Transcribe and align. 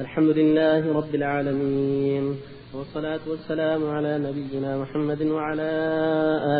الحمد 0.00 0.28
لله 0.38 0.92
رب 0.92 1.14
العالمين 1.14 2.36
والصلاة 2.74 3.20
والسلام 3.30 3.90
على 3.90 4.18
نبينا 4.18 4.78
محمد 4.78 5.22
وعلى 5.22 5.70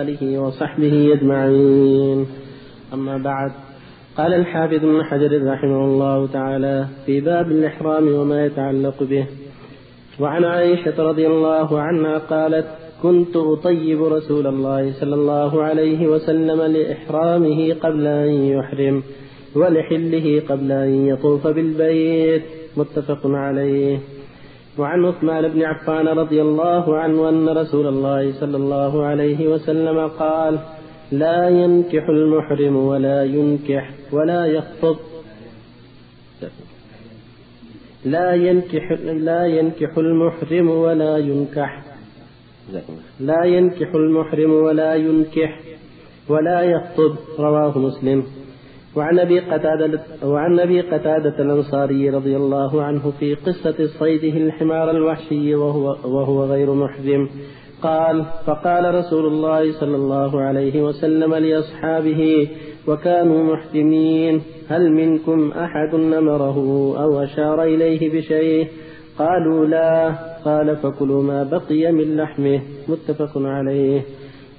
آله 0.01 0.39
وصحبه 0.39 1.12
أجمعين. 1.12 2.26
أما 2.92 3.17
بعد 3.17 3.53
قال 4.17 4.34
الحافظ 4.34 4.75
ابن 4.75 5.05
حجر 5.05 5.47
رحمه 5.53 5.84
الله 5.84 6.26
تعالى 6.26 6.87
في 7.07 7.21
باب 7.21 7.50
الإحرام 7.50 8.14
وما 8.14 8.46
يتعلق 8.46 9.03
به 9.03 9.27
وعن 10.21 10.45
عائشة 10.45 11.03
رضي 11.03 11.27
الله 11.27 11.80
عنها 11.80 12.19
قالت 12.19 12.67
كنت 13.03 13.37
أطيب 13.37 14.03
رسول 14.03 14.46
الله 14.46 14.93
صلى 15.01 15.14
الله 15.14 15.62
عليه 15.62 16.07
وسلم 16.07 16.62
لإحرامه 16.62 17.75
قبل 17.75 18.07
أن 18.07 18.30
يحرم 18.30 19.03
ولحله 19.57 20.43
قبل 20.49 20.73
أن 20.73 21.07
يطوف 21.07 21.46
بالبيت. 21.46 22.62
متفق 22.77 23.20
عليه. 23.27 23.98
وعن 24.79 25.04
عثمان 25.04 25.49
بن 25.49 25.63
عفان 25.63 26.08
رضي 26.08 26.43
الله 26.43 26.96
عنه 26.99 27.29
أن 27.29 27.49
رسول 27.49 27.86
الله 27.86 28.32
صلى 28.40 28.57
الله 28.57 29.04
عليه 29.04 29.49
وسلم 29.49 30.08
قال 30.08 30.58
لا 31.13 31.49
ينكح 31.49 32.08
المحرم 32.08 32.77
ولا 32.77 33.24
ينكح 33.24 33.90
ولا 34.12 34.46
يخطب. 34.46 34.96
لا 38.04 38.34
ينكح 38.34 38.92
لا 39.02 39.46
ينكح 39.46 39.98
المحرم 39.98 40.70
ولا 40.70 41.18
ينكح. 41.18 41.82
لا 43.20 43.44
ينكح 43.44 43.94
المحرم 43.94 44.52
ولا 44.52 44.94
ينكح 44.94 45.60
ولا 46.28 46.62
يخطب 46.62 47.16
رواه 47.38 47.78
مسلم. 47.78 48.41
وعن 48.96 49.19
أبي 49.19 49.41
قتادة 49.41 50.01
وعن 50.24 50.60
أبي 50.60 50.80
قتادة 50.80 51.34
الأنصاري 51.38 52.10
رضي 52.10 52.37
الله 52.37 52.83
عنه 52.83 53.12
في 53.20 53.34
قصة 53.34 53.87
صيده 53.98 54.37
الحمار 54.37 54.91
الوحشي 54.91 55.55
وهو 55.55 55.96
وهو 56.05 56.45
غير 56.45 56.74
محرم 56.74 57.28
قال 57.83 58.25
فقال 58.47 58.94
رسول 58.94 59.27
الله 59.27 59.72
صلى 59.81 59.97
الله 59.97 60.41
عليه 60.41 60.83
وسلم 60.83 61.34
لأصحابه 61.34 62.48
وكانوا 62.89 63.55
محرمين 63.55 64.42
هل 64.69 64.92
منكم 64.92 65.53
أحد 65.53 65.94
نمره 65.94 66.56
أو 67.03 67.22
أشار 67.22 67.62
إليه 67.62 68.12
بشيء؟ 68.12 68.69
قالوا 69.19 69.66
لا. 69.66 70.14
قال 70.44 70.77
فكلوا 70.77 71.22
ما 71.22 71.42
بقي 71.42 71.92
من 71.92 72.16
لحمه. 72.16 72.61
متفق 72.88 73.33
عليه. 73.36 74.03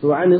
وعن 0.03 0.39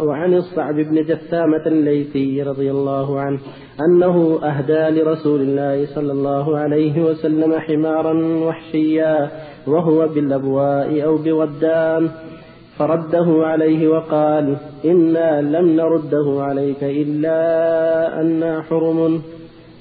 وعن 0.00 0.34
الصعب 0.34 0.74
بن 0.74 1.02
جثامة 1.02 1.66
الليثي 1.66 2.42
رضي 2.42 2.70
الله 2.70 3.20
عنه 3.20 3.40
أنه 3.80 4.40
أهدى 4.42 5.00
لرسول 5.00 5.40
الله 5.40 5.86
صلى 5.94 6.12
الله 6.12 6.58
عليه 6.58 7.02
وسلم 7.02 7.58
حمارا 7.58 8.14
وحشيا 8.46 9.30
وهو 9.66 10.08
بالأبواء 10.08 11.04
أو 11.04 11.16
بودان 11.16 12.10
فرده 12.78 13.46
عليه 13.46 13.88
وقال 13.88 14.56
إنا 14.84 15.42
لم 15.42 15.76
نرده 15.76 16.42
عليك 16.42 16.84
إلا 16.84 18.20
أنا 18.20 18.62
حرم. 18.62 19.22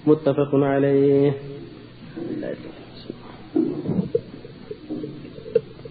متفق 0.08 0.50
عليه. 0.54 1.34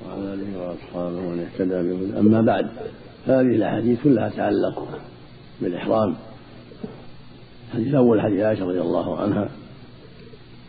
وعلى 0.06 0.34
آله 0.34 0.50
وأصحابه 0.58 1.18
ومن 1.18 1.46
اهتدى 1.46 1.74
أما 2.18 2.40
بعد 2.40 2.66
هذه 3.26 3.40
الأحاديث 3.40 4.02
كلها 4.02 4.28
تعلق 4.28 4.88
بالإحرام. 5.60 6.16
الحديث 7.68 7.88
الأول 7.88 8.20
حديث 8.20 8.40
عائشة 8.40 8.64
رضي 8.64 8.80
الله 8.80 9.20
عنها 9.20 9.48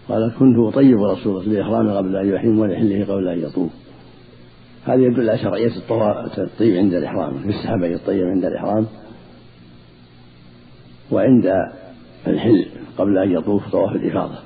قالت 0.08 0.36
كنت 0.36 0.74
أطيب 0.74 1.04
رسول 1.04 1.38
الله 1.38 1.50
بالإحرام 1.50 1.98
قبل 1.98 2.16
أن 2.16 2.34
يحرم 2.34 2.60
ولحله 2.60 3.06
قبل 3.06 3.28
أن 3.28 3.40
يطوف. 3.40 3.72
هذا 4.86 5.02
يدل 5.02 5.30
على 5.30 5.40
شرعية 5.40 5.72
الطيب 6.38 6.78
عند 6.78 6.94
الإحرام 6.94 7.50
يستحب 7.50 7.84
أن 7.84 7.92
يطيب 7.92 8.28
عند 8.28 8.46
الإحرام 8.46 8.88
وعند 11.12 11.54
الحل 12.28 12.66
قبل 12.98 13.18
أن 13.18 13.32
يطوف 13.32 13.72
طواف 13.72 13.96
الإفاضة. 13.96 14.40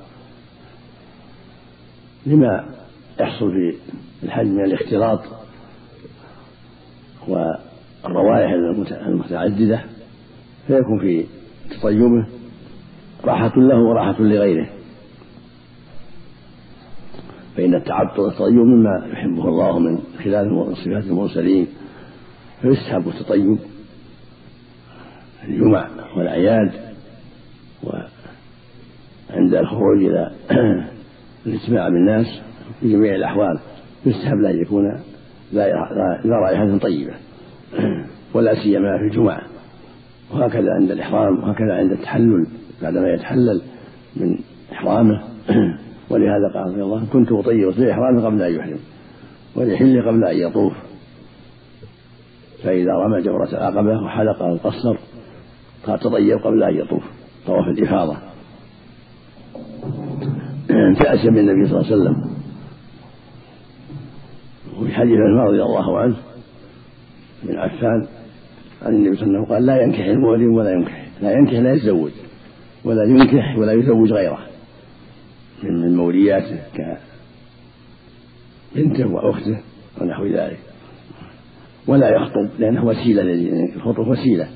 لما 2.26 2.74
يحصل 3.20 3.50
في 3.50 3.76
الحج 4.22 4.46
من 4.46 4.64
الاختلاط 4.64 5.20
الروائح 8.06 8.50
المتعددة 9.06 9.80
فيكون 10.66 11.00
في 11.00 11.26
تطيبه 11.70 12.26
راحة 13.24 13.52
له 13.56 13.78
وراحة 13.78 14.22
لغيره. 14.22 14.68
فإن 17.56 17.74
التعطر 17.74 18.20
والتطيب 18.20 18.54
مما 18.54 19.06
يحبه 19.12 19.48
الله 19.48 19.78
من 19.78 19.98
خلال 20.24 20.76
صفات 20.76 21.04
المرسلين 21.04 21.66
فيستحب 22.62 23.08
التطيب 23.08 23.58
الجمع 25.44 25.88
والأعياد 26.16 26.72
وعند 27.82 29.54
الخروج 29.54 30.04
إلى 30.04 30.30
الاجتماع 31.46 31.88
بالناس 31.88 32.26
في 32.80 32.92
جميع 32.92 33.14
الأحوال 33.14 33.58
يستحب 34.06 34.44
أن 34.44 34.62
يكون 34.62 35.00
ذا 35.54 35.66
رائحة 36.24 36.78
طيبة. 36.78 37.14
ولا 38.34 38.54
سيما 38.54 38.98
في 38.98 39.04
الجمعة. 39.04 39.42
وهكذا 40.32 40.72
عند 40.80 40.90
الإحرام 40.90 41.42
وهكذا 41.42 41.74
عند 41.74 41.92
التحلل 41.92 42.46
بعدما 42.82 43.08
يتحلل 43.08 43.62
من 44.16 44.38
إحرامه. 44.72 45.22
ولهذا 46.10 46.48
قال 46.54 46.66
رضي 46.66 46.82
الله 46.82 47.06
كنت 47.12 47.32
أطيب 47.32 47.70
في 47.70 47.92
إحرامه 47.92 48.24
قبل 48.24 48.42
أن 48.42 48.54
يحرم 48.54 48.78
ولحله 49.56 50.02
قبل 50.06 50.24
أن 50.24 50.36
يطوف. 50.36 50.72
فإذا 52.62 52.92
رمى 52.92 53.22
جمرة 53.22 53.48
العقبة 53.52 54.02
وحلق 54.02 54.42
أو 54.42 54.56
قصر 54.56 54.96
تطيب 55.86 56.38
قبل 56.38 56.62
أن 56.62 56.76
يطوف. 56.76 57.02
طواف 57.46 57.66
الإفاضة. 57.66 58.16
تأسى 61.00 61.30
من 61.30 61.38
النبي 61.38 61.68
صلى 61.68 61.80
الله 61.80 61.92
عليه 61.92 61.96
وسلم. 61.96 62.32
وفي 64.80 64.94
حديث 64.94 65.18
عمر 65.18 65.46
رضي 65.46 65.62
الله 65.62 65.98
عنه 65.98 66.16
بن 67.42 67.58
عفان 67.58 68.06
عن 68.82 68.94
النبي 68.94 69.16
صلى 69.16 69.26
الله 69.26 69.38
عليه 69.38 69.46
وسلم 69.46 69.54
قال 69.54 69.66
لا 69.66 69.82
ينكح 69.82 70.04
المولم 70.04 70.52
ولا 70.54 70.70
ينكح 70.72 71.06
لا 71.22 71.32
ينكح 71.32 71.52
لا 71.52 71.72
يتزوج 71.72 72.10
ولا 72.84 73.04
ينكح 73.04 73.58
ولا 73.58 73.72
يزوج 73.72 74.12
غيره 74.12 74.38
من 75.62 75.96
مولياته 75.96 76.58
كبنته 78.74 79.06
وأخته 79.12 79.60
ونحو 80.00 80.26
ذلك. 80.26 80.58
ولا 81.86 82.08
يخطب 82.08 82.48
لأنه 82.58 82.84
وسيلة 82.84 83.22
الخطب 83.76 84.08
وسيلة. 84.08 84.48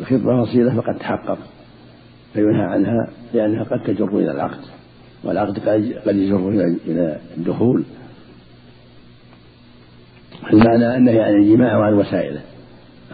الخطبة 0.00 0.40
وسيلة 0.40 0.80
فقد 0.80 0.98
تحقق 0.98 1.38
فينهى 2.34 2.64
عنها 2.64 3.08
لأنها 3.34 3.64
قد 3.64 3.82
تجر 3.82 4.18
إلى 4.18 4.30
العقد 4.30 4.60
والعقد 5.24 5.58
قد 6.06 6.16
يجر 6.16 6.48
إلى 6.86 7.18
الدخول. 7.36 7.84
المعنى 10.50 10.96
أنه 10.96 11.10
يعني 11.10 11.36
الجماع 11.36 11.76
وعن 11.76 11.94
وسائله. 11.94 12.40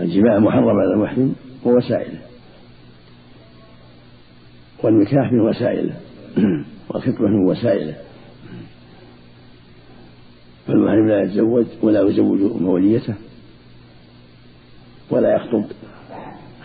الجماع 0.00 0.38
محرم 0.38 0.68
على 0.68 0.92
المحرم 0.94 1.34
ووسائله 1.64 2.18
والنكاح 4.82 5.32
من 5.32 5.40
وسائله. 5.40 5.96
والخطبة 6.88 7.28
من 7.28 7.44
وسائله. 7.44 7.94
فالمحرم 10.66 11.08
لا 11.08 11.22
يتزوج 11.22 11.66
ولا 11.82 12.08
يزوج 12.08 12.62
موليته 12.62 13.14
ولا 15.10 15.36
يخطب 15.36 15.64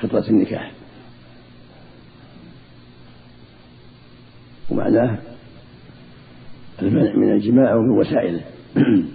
خطبة 0.02 0.30
النكاح. 0.30 0.72
ومعناه 4.70 5.18
المنع 6.82 7.16
من 7.16 7.32
الجماع 7.32 7.76
ومن 7.76 7.90
وسائله. 7.90 8.42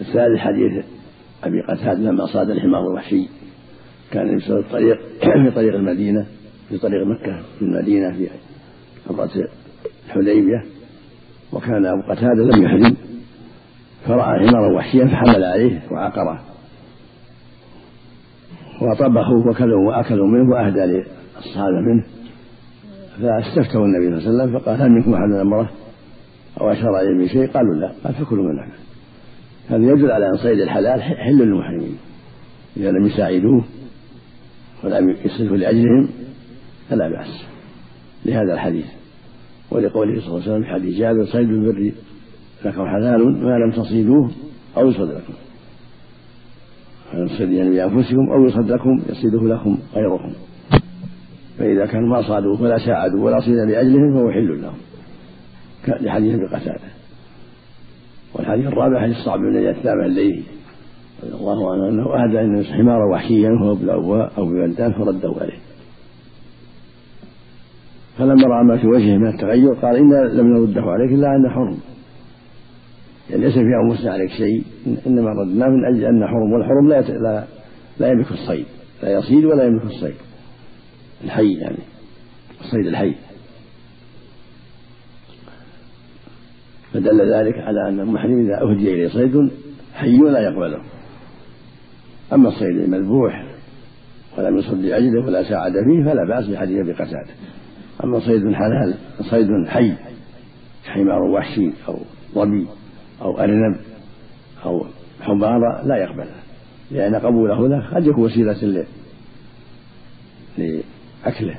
الثالث 0.00 0.38
حديث 0.38 0.84
أبي 1.44 1.60
قتادة 1.60 2.00
لما 2.00 2.26
صاد 2.26 2.50
الحمار 2.50 2.80
الوحشي 2.80 3.28
كان 4.10 4.28
يمشي 4.28 4.52
الطريق 4.52 4.98
في 5.44 5.50
طريق 5.54 5.74
المدينة 5.74 6.26
في 6.68 6.78
طريق 6.78 7.06
مكة 7.06 7.42
في 7.58 7.62
المدينة 7.62 8.12
في 8.12 8.28
حضرة 9.08 9.30
الحديبية. 10.06 10.64
وكان 11.52 11.86
أبو 11.86 12.02
قتادة 12.02 12.44
لم 12.44 12.62
يحرم 12.62 12.96
فرأى 14.06 14.48
حمارا 14.48 14.76
وحشيا 14.76 15.06
فحمل 15.06 15.44
عليه 15.44 15.80
وعقره. 15.90 16.40
وطبخوا 18.82 19.50
وكلوا 19.50 19.88
وأكلوا 19.88 20.26
منه 20.26 20.50
وأهدى 20.50 20.80
للصحابة 20.80 21.80
منه. 21.80 22.04
فاستفتوا 23.22 23.86
النبي 23.86 24.20
صلى 24.20 24.30
الله 24.30 24.42
عليه 24.42 24.52
وسلم 24.52 24.58
فقال 24.58 24.80
هل 24.80 24.90
منكم 24.90 25.14
أحد 25.14 25.32
امرأة 25.40 25.68
أو 26.60 26.72
أشار 26.72 27.00
إليه 27.00 27.24
بشيء؟ 27.24 27.50
قالوا 27.50 27.74
لا. 27.74 27.92
قال 28.04 28.14
فكلوا 28.14 28.44
منه 28.44 28.72
هذا 29.68 29.82
يدل 29.92 30.10
على 30.10 30.26
أن 30.26 30.36
صيد 30.36 30.60
الحلال 30.60 31.02
حل 31.02 31.38
للمحرمين. 31.38 31.96
إذا 32.76 32.90
لم 32.90 33.06
يساعدوه 33.06 33.64
ولم 34.84 35.10
يصرفوا 35.10 35.56
لأجلهم 35.56 36.08
فلا 36.90 37.08
بأس 37.08 37.44
لهذا 38.24 38.54
الحديث. 38.54 38.86
ولقوله 39.70 40.20
صلى 40.20 40.28
الله 40.28 40.42
عليه 40.42 40.52
وسلم 40.52 40.62
في 40.62 40.68
حديث 40.68 40.98
جابر 40.98 41.24
صيد 41.24 41.48
البر 41.48 41.92
لكم 42.64 42.86
حلال 42.86 43.44
ما 43.44 43.58
لم 43.58 43.70
تصيدوه 43.70 44.30
أو 44.76 44.88
يصد 44.88 45.10
لكم. 45.10 45.32
يصيد 47.14 47.50
يعني 47.50 47.70
بأنفسكم 47.70 48.30
أو 48.32 48.44
يصد 48.46 48.72
لكم 48.72 49.02
يصيده 49.08 49.42
لكم 49.42 49.78
غيركم. 49.94 50.32
فإذا 51.58 51.86
كانوا 51.86 52.08
ما 52.08 52.22
صادوه 52.22 52.62
ولا 52.62 52.78
ساعدوا 52.78 53.24
ولا 53.24 53.40
صيد 53.40 53.54
لأجلهم 53.54 54.14
فهو 54.14 54.30
حل 54.30 54.62
لهم. 54.62 54.76
لحديث 55.88 56.34
ابن 56.34 56.48
قتادة 58.44 58.52
والحديث 58.52 58.66
الرابع 58.66 59.00
حديث 59.00 59.16
صعب 59.16 59.38
بن 59.38 59.56
يتابع 59.56 60.06
الليلي 60.06 60.42
رضي 61.22 61.34
الله 61.34 61.72
عنه 61.72 61.88
أنه 61.88 62.24
أهدى 62.24 62.40
أن 62.40 62.64
حمارا 62.64 63.12
وحشيا 63.12 63.50
وهو 63.50 63.74
بالأبواء 63.74 64.32
أو 64.38 64.46
ببلدان 64.46 64.92
فرده 64.92 65.34
عليه. 65.40 65.58
فلما 68.18 68.46
رأى 68.46 68.64
ما 68.64 68.76
في 68.76 68.86
وجهه 68.86 69.16
من 69.16 69.26
التغير 69.26 69.74
قال 69.74 69.96
إنا 69.96 70.40
لم 70.40 70.46
نرده 70.46 70.82
عليك 70.82 71.12
إلا 71.12 71.26
أن 71.26 71.50
حرم. 71.50 71.78
يعني 73.30 73.42
ليس 73.44 73.54
في 73.54 73.70
أنفسنا 73.84 74.12
عليك 74.12 74.30
شيء 74.30 74.62
إنما 75.06 75.30
ردناه 75.30 75.68
من 75.68 75.84
أجل 75.84 76.04
أن 76.04 76.26
حرم. 76.26 76.52
والحرم 76.52 76.88
لا 76.88 77.00
لا, 77.00 77.44
لا 77.98 78.08
يملك 78.08 78.30
الصيد. 78.30 78.66
لا 79.02 79.12
يصيد 79.12 79.44
ولا 79.44 79.64
يملك 79.64 79.84
الصيد. 79.84 80.14
الحي 81.24 81.54
يعني 81.54 81.78
الصيد 82.60 82.86
الحي. 82.86 83.14
فدل 86.94 87.34
ذلك 87.34 87.58
على 87.58 87.88
أن 87.88 88.00
المحرم 88.00 88.40
إذا 88.40 88.62
أهدي 88.62 88.94
إليه 88.94 89.08
صيد 89.08 89.50
حي 89.94 90.16
لا 90.18 90.40
يقبله. 90.40 90.82
أما 92.32 92.48
الصيد 92.48 92.78
المذبوح 92.78 93.44
ولم 94.38 94.58
يصد 94.58 94.78
لأجله 94.78 95.26
ولا 95.26 95.42
ساعد 95.42 95.72
فيه 95.72 96.04
فلا 96.04 96.24
بأس 96.28 96.46
بحديث 96.48 96.78
أبي 96.78 96.92
قتادة. 96.92 97.30
أما 98.04 98.20
صيد 98.20 98.52
حلال 98.52 98.94
صيد 99.30 99.48
حي 99.66 99.94
حمار 100.84 101.22
وحشي 101.22 101.70
أو 101.88 101.98
ظبي 102.34 102.66
أو 103.22 103.38
أرنب 103.38 103.76
أو 104.64 104.86
حمار 105.20 105.82
لا 105.84 105.96
يقبله. 105.96 106.34
لأن 106.90 107.14
قبوله 107.14 107.68
له 107.68 107.94
قد 107.94 108.06
يكون 108.06 108.24
وسيلة 108.24 108.84
لأكله 110.58 111.58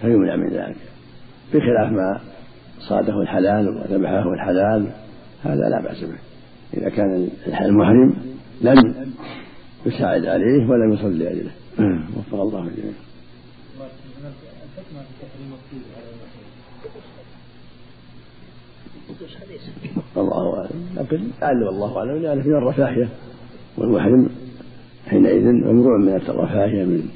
فيمنع 0.00 0.36
من 0.36 0.50
ذلك. 0.50 0.76
بخلاف 1.54 1.92
ما 1.92 2.20
صاده 2.78 3.22
الحلال 3.22 3.68
وذبحه 3.68 4.32
الحلال 4.32 4.86
هذا 5.42 5.68
لا 5.68 5.80
بأس 5.82 6.04
به. 6.04 6.18
إذا 6.74 6.88
كان 6.88 7.28
المحرم 7.46 8.14
لم 8.60 8.94
يساعد 9.86 10.26
عليه 10.26 10.68
ولم 10.68 10.92
يصلي 10.92 11.24
لأجله 11.24 11.50
وفق 12.16 12.40
الله 12.40 12.68
الجميع. 12.68 12.92
الله 20.16 20.58
أعلم. 20.58 20.70
لكن 20.96 21.20
لعل 21.42 21.68
الله 21.68 21.98
أعلم 21.98 22.22
لأن 22.22 22.42
فيها 22.42 22.58
الرفاهية. 22.58 23.08
والمحرم 23.78 24.28
حينئذ 25.06 25.44
ممنوع 25.44 25.98
من 25.98 26.08
الرفاهية 26.08 26.84
من 26.84 27.08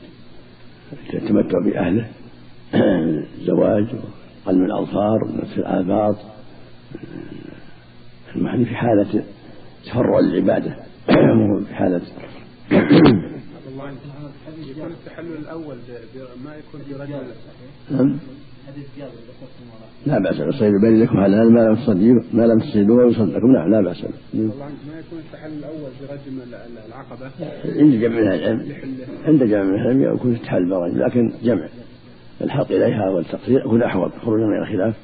التمتع 1.14 1.58
بأهله 1.64 2.06
الزواج 2.74 3.86
وقل 4.46 4.58
من 4.58 4.64
الأظفار 4.64 5.24
ونفس 5.24 5.58
الآفاق 5.58 6.34
المحرم 8.36 8.64
في 8.64 8.74
حالة 8.74 9.24
تفرع 9.84 10.18
العبادة 10.18 10.76
في 11.68 11.74
حالة 11.74 12.00
يكون 14.76 14.90
التحلل 14.90 15.36
الأول 15.38 15.76
ما 16.44 16.56
يكون 16.56 16.80
برجل 16.90 17.26
نعم 17.90 18.18
لا 20.06 20.18
بأس 20.18 20.36
بالصيد. 20.36 20.72
بين 20.80 21.02
لكم 21.02 21.16
حلال 21.16 21.52
ما 21.52 21.60
لم 21.60 21.74
تصيدوا 21.74 22.22
ما 22.32 22.42
لم 22.42 22.58
تصيدوا 22.58 23.04
ويصد 23.04 23.28
لكم 23.28 23.52
نعم 23.52 23.70
لا 23.70 23.80
بأس 23.80 24.02
به. 24.02 24.10
ما 24.34 24.50
يكون 24.98 25.18
التحلل 25.18 25.58
الأول 25.58 25.90
برجم 26.00 26.38
العقبة 26.88 27.30
عند 27.80 27.94
جمع 27.94 28.20
من 28.20 28.28
العلم 28.28 28.66
عند 29.24 29.44
جمع 29.44 29.62
من 29.62 29.74
العلم 29.74 30.14
يكون 30.14 30.32
التحلل 30.32 30.70
برجم 30.70 30.98
لكن 30.98 31.32
جمع. 31.42 31.68
الحق 32.42 32.72
إليها 32.72 33.10
والتقصير 33.10 33.60
يكون 33.60 33.82
أحوط 33.82 34.12
خروجا 34.24 34.46
من 34.46 34.62
الخلاف 34.62 34.94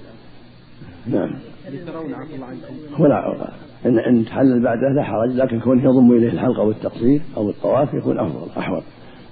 نعم. 1.06 1.30
الله 1.68 2.16
عنكم 2.16 3.02
ولا 3.02 3.48
إن 3.86 3.98
إن 3.98 4.24
تحلل 4.24 4.62
بعده 4.62 4.88
لا 4.88 5.02
حرج 5.02 5.30
لكن 5.30 5.60
كونه 5.60 5.84
يضم 5.84 6.12
إليه 6.12 6.28
الحلقة 6.28 6.62
والتقصير 6.62 7.20
أو 7.36 7.50
الطواف 7.50 7.94
يكون 7.94 8.18
أفضل 8.18 8.50
أحوط. 8.58 8.82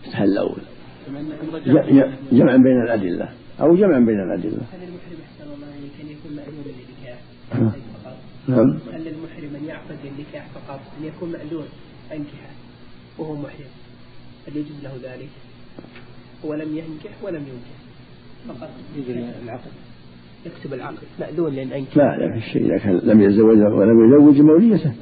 التحلل 0.07 0.33
الأول. 0.33 0.61
جمعا 2.33 2.57
بين 2.57 2.83
الأدلة 2.83 3.29
أو 3.61 3.77
جمعا 3.77 3.99
بين 3.99 4.21
الأدلة. 4.21 4.63
المحرم 6.37 6.65
للنكاح 6.67 7.19
نعم. 8.49 8.79
هل 8.93 9.05
للمحرم 9.05 9.57
أن 9.57 9.65
يعقد 9.65 9.99
النكاح 10.05 10.47
فقط 10.49 10.81
أن 11.01 11.05
يكون 11.05 11.33
مأذون 11.33 11.67
أنكحه 12.13 12.51
وهو 13.19 13.35
محرم 13.35 13.71
هل 14.49 14.57
يجوز 14.57 14.83
له 14.83 14.93
ذلك؟ 15.03 15.29
ولم 16.45 16.77
ينكح 16.77 17.13
ولم 17.23 17.43
ينكح. 17.43 17.86
فقط 18.49 18.69
العقد 19.45 19.71
يكتب 20.47 20.75
العقد 20.75 20.99
مأذون 21.21 21.53
لأن 21.53 21.73
أنكح 21.73 21.97
لا 21.97 22.17
لا 22.17 22.35
في 22.35 22.41
شيء 22.41 22.67
إذا 22.67 22.79
كان 22.79 23.01
لم 23.05 23.21
يتزوج 23.21 23.59
ولم 23.59 24.15
يزوج 24.15 24.41
موليته. 24.41 24.93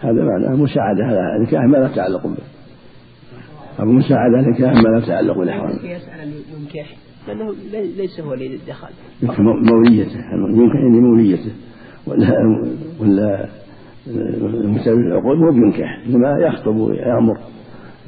هذا 0.00 0.24
معناه 0.24 0.56
مساعدة 0.56 1.04
على 1.04 1.36
النكاح 1.36 1.64
ما 1.64 1.76
لا 1.76 1.88
تعلق 1.88 2.26
به. 2.26 2.36
أو 3.80 3.84
مساعدة 3.84 4.40
النكاح 4.40 4.74
ما 4.74 4.98
لا 4.98 5.06
تعلق 5.06 5.38
بالإحرام 5.38 5.70
يسأل 5.70 6.20
أن 6.20 6.32
ينكح 6.58 6.96
لأنه 7.28 7.54
ليس 7.96 8.20
هو 8.20 8.34
الذي 8.34 8.58
دخل 8.68 8.88
موليته. 9.42 10.18
ينكح 10.50 10.74
يعني 10.74 11.00
موليته. 11.00 11.52
ولا 12.06 12.32
ولا 13.00 13.48
المسلم 14.42 14.98
العقود 14.98 15.36
مو 15.38 15.50
بينكح 15.50 16.02
إنما 16.06 16.38
يخطب 16.38 16.76
ويأمر. 16.76 17.38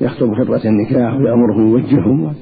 يخطب 0.01 0.35
خطبة 0.35 0.65
النكاح 0.65 1.15
ويأمرهم 1.15 1.73
ويوجههم 1.73 2.35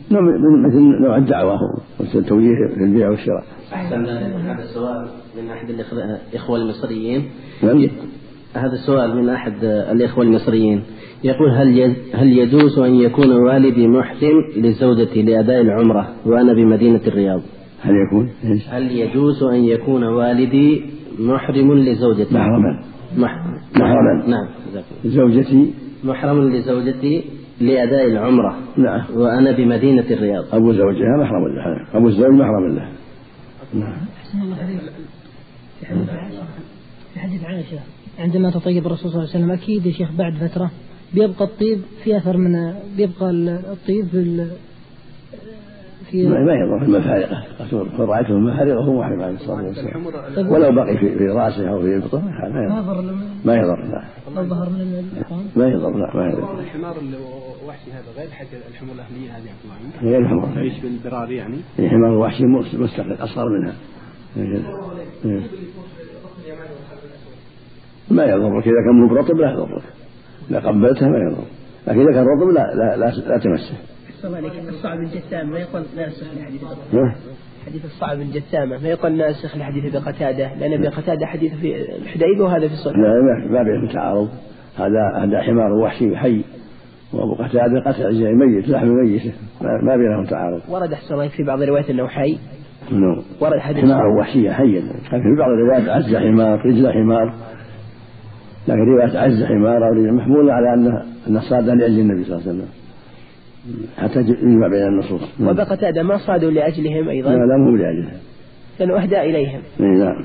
مثل 0.67 1.03
نوع 1.03 1.17
الدعوة 1.17 1.59
والتوجيه 2.01 2.75
في 2.75 2.85
البيع 2.85 3.11
والشراء. 3.11 3.45
أحسن 3.73 4.07
هذا 4.07 4.63
السؤال 4.63 5.09
من 5.37 5.51
أحد 5.51 5.71
الإخوة 6.33 6.57
المصريين 6.59 7.25
نعم. 7.63 7.89
هذا 8.55 8.73
السؤال 8.73 9.17
من 9.17 9.29
أحد 9.29 9.65
الإخوة 9.65 10.25
المصريين 10.25 10.83
يقول 11.25 11.51
هل 11.51 11.97
هل 12.15 12.39
يجوز 12.39 12.79
أن 12.79 12.95
يكون 12.95 13.33
والدي 13.33 13.89
محرم 13.89 14.45
لزوجتي 14.57 15.23
لأداء 15.23 15.61
العمرة 15.61 16.09
وأنا 16.27 16.53
بمدينة 16.53 17.01
الرياض؟ 17.07 17.41
هل 17.81 17.95
يكون؟ 18.07 18.31
هل 18.69 18.93
يجوز 18.93 19.43
أن 19.43 19.65
يكون 19.65 20.05
والدي 20.05 20.85
محرم 21.19 21.75
لزوجتي؟ 21.75 22.35
محرما 22.35 22.81
محرما 23.77 24.27
نعم 24.27 24.49
زوجتي 25.05 25.75
محرم 26.05 26.49
لزوجتي 26.49 27.25
لأداء 27.67 28.07
العمرة. 28.07 28.59
نعم. 28.77 29.05
وأنا 29.15 29.51
بمدينة 29.53 30.05
الرياض. 30.11 30.45
أبو 30.55 30.73
زوجها 30.73 31.17
محرم 31.23 31.49
لها 31.49 31.99
أبو 31.99 32.09
الزوج. 32.09 32.31
محرم 32.31 32.75
لها 32.75 32.93
نعم 33.75 33.97
في 37.15 37.21
حديث 37.21 37.45
عائشة 37.45 37.79
عندما 38.19 38.51
تطيب 38.51 38.87
الرسول 38.87 39.11
صلى 39.13 39.23
الله 39.23 39.35
عليه 39.35 39.45
وسلم 39.45 39.51
أكيد 39.51 39.87
يا 39.87 39.93
شيخ 39.93 40.13
بعد 40.13 40.35
فترة 40.35 40.71
بيبقى 41.15 41.45
الطيب 41.45 41.81
في 42.05 42.17
أثر 42.17 42.37
من 42.37 42.75
بيبقى 42.97 43.31
الطيب 43.73 44.07
في 46.13 46.29
في 46.29 46.29
ما 46.29 46.55
يضر 46.55 46.83
المفارقة. 46.83 47.45
قد 47.59 48.01
رأيته 48.01 48.31
المفارقة 48.31 48.85
هو 48.85 49.01
محرم 49.01 49.23
عليه 49.23 49.35
الصلاة 49.35 49.65
والسلام. 49.65 50.07
ولو 50.53 50.73
بقي 50.73 50.97
في, 50.99 51.19
في 51.19 51.29
رأسه 51.29 51.71
أو 51.71 51.81
في 51.81 51.95
البطن 51.95 52.23
ما 52.25 52.65
يضر 52.65 53.15
ما 53.45 53.55
يضر 53.55 53.83
لا. 53.85 54.05
ما 55.57 55.67
يضر 55.69 55.91
لا 55.91 56.17
ما 56.17 56.29
يضر. 56.29 56.61
الحمار 56.61 56.97
الوحشي 57.01 57.93
هذا 57.93 58.11
غير 58.17 58.31
حق 58.31 58.47
الحمار 58.69 58.95
الأهلية 58.95 59.31
هذه 59.31 59.49
عبد 59.53 59.63
الله. 59.65 59.75
عنك 59.75 60.03
غير 60.03 60.21
الحمار. 60.21 60.57
يعيش 60.57 60.81
بالبرار 60.83 61.31
يعني؟ 61.31 61.57
الحمار 61.79 62.13
الوحشي 62.13 62.45
مستقل 62.77 63.13
أصغر 63.13 63.49
منها. 63.49 63.75
ما 68.11 68.25
يضرك 68.25 68.65
إذا 68.67 68.83
كان 68.87 68.95
مو 68.95 69.09
برطب 69.09 69.37
لا 69.37 69.51
يضرك 69.51 69.83
إذا 70.51 70.61
قبلتها 70.61 71.09
ما 71.09 71.19
يضر. 71.19 71.45
لكن 71.87 72.01
إذا 72.01 72.13
كان 72.13 72.25
رطب 72.25 72.49
لا 72.49 72.75
لا 72.75 72.97
لا, 72.97 73.13
لا 73.29 73.39
تمسه. 73.39 73.75
الصعب 74.25 74.99
الجسام 74.99 75.51
ما 75.51 75.59
يقول 75.59 75.83
ناسخ 75.97 76.27
لحديث 76.39 76.63
حديث 77.67 77.85
الصعب. 77.85 78.21
الجسامة 78.21 78.83
ما 78.83 78.89
يقول 78.89 79.13
ناسخ 79.13 79.57
لحديث 79.57 79.85
ابي 79.85 79.99
قتادة 79.99 80.55
لأن 80.55 80.73
ابي 80.73 80.89
قتادة 80.89 81.27
حديث 81.27 81.55
في 81.55 81.97
الحديبة 82.03 82.45
وهذا 82.45 82.69
في 82.69 82.75
الصحيح. 82.75 82.97
لا 82.97 83.13
ما 83.51 83.63
بينهم 83.63 83.89
تعارض 83.89 84.29
هذا 84.77 85.25
هذا 85.25 85.43
حمار 85.43 85.73
وحشي 85.73 86.17
حي. 86.17 86.45
وابو 87.13 87.35
قتادة 87.35 87.81
قتل 87.87 88.15
زي 88.15 88.33
ميت 88.33 88.69
لحم 88.69 88.87
ميت. 88.87 89.23
ما 89.61 89.97
بينهم 89.97 90.25
تعارض. 90.25 90.61
ورد 90.69 90.93
أحسن 90.93 91.15
الله 91.15 91.29
في 91.29 91.43
بعض 91.43 91.63
الروايات 91.63 91.91
أنه 91.91 92.09
حي. 92.09 92.39
نعم. 92.91 93.23
ورد 93.41 93.59
حديث 93.59 93.85
حمار 93.85 94.07
وحشية 94.07 94.51
حيا 94.51 94.81
كان 95.11 95.23
في 95.23 95.39
بعض 95.39 95.51
الروايات 95.51 95.89
عز 95.89 96.17
حمار 96.17 96.67
رجل 96.67 96.93
حمار. 96.93 97.35
لكن 98.69 98.81
رواية 98.81 99.19
عز 99.19 99.45
حمار 99.45 99.77
أو 99.77 99.93
رجل 99.93 100.13
محمولة 100.15 100.53
على 100.53 100.75
أن 100.75 101.03
أن 101.29 101.41
صاد 101.41 101.65
لأجل 101.65 102.01
النبي 102.01 102.25
صلى 102.25 102.37
الله 102.37 102.49
عليه 102.49 102.59
وسلم. 102.59 102.82
حتى 103.97 104.19
يجمع 104.19 104.69
بين 104.69 104.87
النصوص. 104.87 105.21
وبقتادة 105.41 106.03
ما 106.03 106.19
صادوا 106.27 106.51
لأجلهم 106.51 107.09
أيضا؟ 107.09 107.31
لا 107.31 107.37
لا 107.37 107.57
مو 107.57 107.77
لأجله 107.77 108.13
لأنه 108.81 109.03
أهدى 109.03 109.21
إليهم. 109.21 109.63
نعم. 109.79 110.25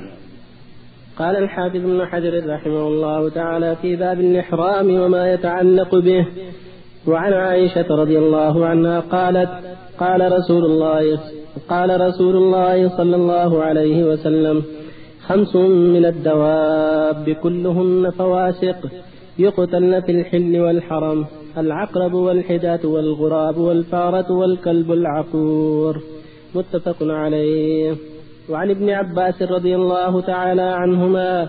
قال 1.18 1.36
الحافظ 1.36 1.76
ابن 1.76 2.06
حجر 2.06 2.54
رحمه 2.54 2.88
الله 2.88 3.28
تعالى 3.28 3.76
في 3.82 3.96
باب 3.96 4.20
الإحرام 4.20 5.00
وما 5.00 5.32
يتعلق 5.32 5.94
به. 5.94 6.26
وعن 7.06 7.32
عائشة 7.32 7.86
رضي 7.90 8.18
الله 8.18 8.66
عنها 8.66 9.00
قالت 9.00 9.50
قال 9.98 10.32
رسول 10.32 10.64
الله 10.64 11.18
قال 11.68 12.00
رسول 12.00 12.36
الله 12.36 12.96
صلى 12.96 13.16
الله 13.16 13.62
عليه 13.62 14.04
وسلم 14.04 14.62
خمس 15.26 15.56
من 15.56 16.04
الدواب 16.06 17.30
كلهن 17.30 18.10
فواسق 18.10 18.76
يقتلن 19.38 20.00
في 20.00 20.12
الحل 20.12 20.60
والحرم. 20.60 21.26
العقرب 21.60 22.14
والحداة 22.14 22.80
والغراب 22.84 23.58
والفارة 23.58 24.32
والكلب 24.32 24.92
العقور 24.92 26.02
متفق 26.54 26.96
عليه. 27.00 27.94
وعن 28.50 28.70
ابن 28.70 28.90
عباس 28.90 29.42
رضي 29.42 29.76
الله 29.76 30.20
تعالى 30.20 30.62
عنهما 30.62 31.42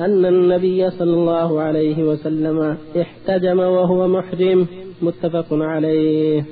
أن 0.00 0.26
النبي 0.26 0.90
صلى 0.90 1.14
الله 1.14 1.60
عليه 1.60 2.02
وسلم 2.02 2.76
احتجم 3.00 3.58
وهو 3.58 4.08
محرم. 4.08 4.66
متفق 5.02 5.46
عليه. 5.50 6.44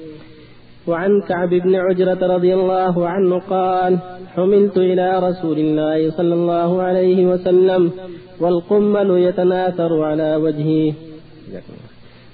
وعن 0.86 1.10
كعب 1.28 1.48
بن 1.48 1.74
عجرة 1.74 2.34
رضي 2.34 2.54
الله 2.54 3.08
عنه 3.08 3.38
قال 3.38 3.98
حملت 4.34 4.78
إلى 4.78 5.18
رسول 5.18 5.58
الله 5.58 6.10
صلى 6.10 6.34
الله 6.34 6.82
عليه 6.82 7.26
وسلم 7.26 7.92
والقمل 8.40 9.10
يتناثر 9.10 10.02
على 10.02 10.36
وجهه 10.36 10.94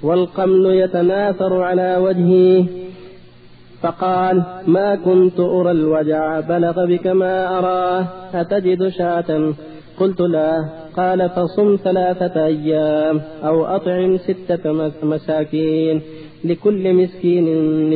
والقمل 0.03 0.67
يتناثر 0.67 1.63
على 1.63 1.97
وجهه. 1.97 2.67
فقال 3.83 4.45
ما 4.67 4.97
كنت 4.97 5.41
أرى 5.41 5.71
الوجع. 5.71 6.41
بلغ 6.41 6.87
بك 6.87 7.07
ما 7.07 7.59
أراه. 7.59 8.09
أتجد 8.35 8.89
شاة? 8.89 9.55
قلت 9.97 10.21
لا. 10.21 10.69
قال 10.97 11.31
فصم 11.31 11.77
ثلاثة 11.85 12.47
أيام 12.47 13.21
أو 13.45 13.65
أطعم 13.65 14.19
ستة 14.19 14.73
مساكين. 15.03 16.03
لكل 16.45 16.95
مسكين 16.95 17.47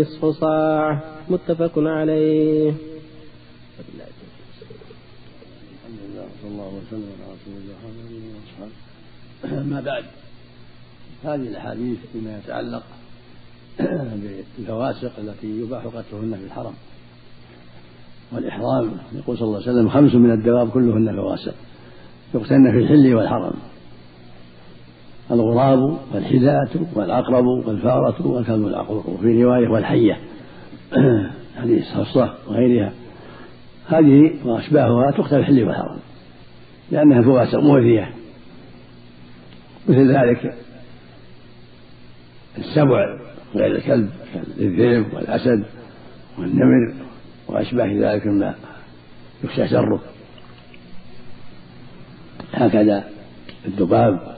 نصف 0.00 0.26
صاع. 0.26 1.00
متفق 1.30 1.72
عليه. 1.76 2.72
الحمد 5.76 6.00
لله 6.04 6.26
صلى 6.42 6.50
الله 6.50 6.70
وسلم 6.80 7.10
على 7.22 7.32
رسول 7.36 7.54
الله. 7.60 7.78
وصحبه 9.44 9.62
ما 9.62 9.80
بعد. 9.80 10.04
هذه 11.26 11.48
الأحاديث 11.48 11.98
فيما 12.12 12.38
يتعلق 12.38 12.82
بالفواسق 14.58 15.12
التي 15.18 15.60
يباح 15.60 15.84
قتلهن 15.84 16.34
في 16.34 16.44
الحرم 16.44 16.72
والإحرام. 18.32 18.90
يقول 19.12 19.38
صلى 19.38 19.46
الله 19.46 19.60
عليه 19.62 19.70
وسلم 19.70 19.88
خمس 19.88 20.14
من 20.14 20.30
الدواب 20.30 20.70
كلهن 20.70 21.16
فواسق 21.16 21.54
يقتلن 22.34 22.72
في 22.72 22.78
الحل 22.78 23.14
والحرم. 23.14 23.52
الغراب 25.30 25.98
والحداة 26.14 26.68
والعقرب 26.94 27.44
والفارة 27.44 28.26
والكلب 28.26 28.66
العقور 28.66 29.04
وفي 29.10 29.44
رواية 29.44 29.68
والحية. 29.68 30.20
حديث 31.62 31.84
حصة 31.84 32.34
وغيرها. 32.48 32.92
هذه 33.88 34.34
وأشباهها 34.44 35.10
تقتل 35.10 35.36
الحل 35.36 35.64
والحرم 35.64 35.98
لأنها 36.90 37.22
فواسق 37.22 37.58
مؤذية 37.58 38.10
مثل 39.88 40.12
ذلك 40.12 40.65
السبع 42.58 43.18
غير 43.54 43.76
الكلب 43.76 44.10
الذئب 44.58 45.14
والأسد 45.14 45.64
والنمر 46.38 46.94
وأشباه 47.48 47.86
ذلك 47.86 48.26
مما 48.26 48.54
يخشى 49.44 49.68
شره. 49.68 50.00
هكذا 52.52 53.04
الذباب 53.66 54.36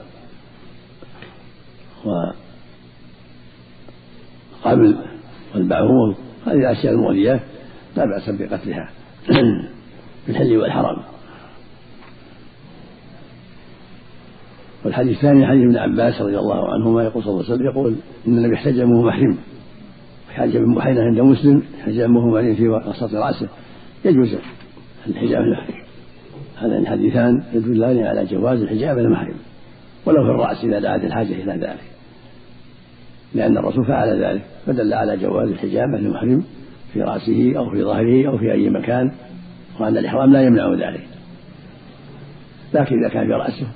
وقبل 4.65 4.97
والبعوض 5.55 6.15
هذه 6.45 6.55
الأشياء 6.55 6.93
المؤذية 6.93 7.43
لا 7.95 8.05
بأس 8.05 8.29
بقتلها 8.29 8.89
في 10.25 10.29
الحل 10.29 10.57
والحرم 10.57 11.03
والحديث 14.85 15.17
الثاني 15.17 15.47
حديث 15.47 15.63
ابن 15.63 15.77
عباس 15.77 16.21
رضي 16.21 16.37
الله 16.37 16.73
عنهما 16.73 17.03
يقول 17.03 17.23
صلى 17.23 17.31
الله 17.31 17.43
عليه 17.43 17.53
وسلم 17.53 17.65
يقول 17.67 17.95
إن 18.27 18.37
النبي 18.37 18.55
احتجم 18.55 18.91
وهو 18.91 19.07
محرم. 19.07 19.37
حاجة 20.29 20.57
بن 20.57 20.75
بحيرة 20.75 21.03
عند 21.03 21.19
مسلم 21.19 21.63
حجم 21.85 22.15
وهو 22.15 22.29
محرم 22.29 22.55
في 22.55 22.67
وسط 22.67 23.13
رأسه. 23.13 23.47
يجوز 24.05 24.35
الحجاب 25.07 25.41
المحرم 25.41 25.83
هذان 26.57 26.81
الحديثان 26.81 27.43
يدلان 27.53 28.05
على 28.05 28.25
جواز 28.25 28.61
الحجاب 28.61 28.97
المحرم 28.97 29.35
ولو 30.05 30.23
في 30.23 30.31
الرأس 30.31 30.63
إذا 30.63 30.79
دعت 30.79 31.03
الحاجة 31.03 31.43
إلى 31.43 31.51
ذلك. 31.51 31.83
لأن 33.35 33.57
الرسول 33.57 33.85
فعل 33.85 34.23
ذلك 34.23 34.41
فدل 34.65 34.93
على 34.93 35.17
جواز 35.17 35.49
الحجاب 35.49 35.95
المحرم 35.95 36.43
في 36.93 37.01
رأسه 37.01 37.53
أو 37.57 37.69
في 37.69 37.83
ظهره 37.83 38.27
أو 38.27 38.37
في 38.37 38.51
أي 38.51 38.69
مكان 38.69 39.11
وأن 39.79 39.97
الإحرام 39.97 40.33
لا 40.33 40.41
يمنع 40.41 40.73
ذلك. 40.73 41.07
لكن 42.73 42.99
إذا 42.99 43.09
كان 43.13 43.27
في 43.27 43.33
رأسه 43.33 43.67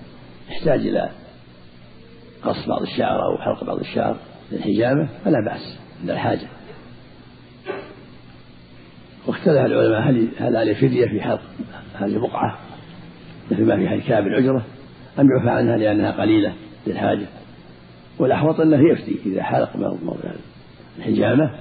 يحتاج 0.50 0.80
إلى 0.80 1.10
قص 2.44 2.68
بعض 2.68 2.82
الشعر 2.82 3.26
أو 3.26 3.38
حلق 3.38 3.64
بعض 3.64 3.80
الشعر 3.80 4.18
للحجامة 4.52 5.10
فلا 5.26 5.40
بأس 5.46 5.80
عند 6.02 6.10
الحاجة. 6.10 6.48
واختلف 9.28 9.66
العلماء 9.66 10.02
هل 10.02 10.28
هل 10.38 10.58
عليه 10.58 10.74
فدية 10.74 11.06
في 11.06 11.22
حلق 11.22 11.42
هذه 11.94 12.16
البقعة؟ 12.16 12.58
مثل 13.52 13.66
ما 13.66 13.78
في 13.78 13.90
حديث 13.90 14.08
كعب 14.08 14.28
العجرة 14.28 14.66
أم 15.20 15.28
يعفى 15.38 15.50
عنها 15.50 15.78
لأنها 15.78 16.12
قليلة 16.12 16.54
للحاجة. 16.88 17.26
والأحوط 18.20 18.60
أنه 18.60 18.92
يفتي 18.92 19.16
إذا 19.26 19.44
حلق 19.44 19.76
موضع 19.76 20.32
الحجامة 20.98 21.52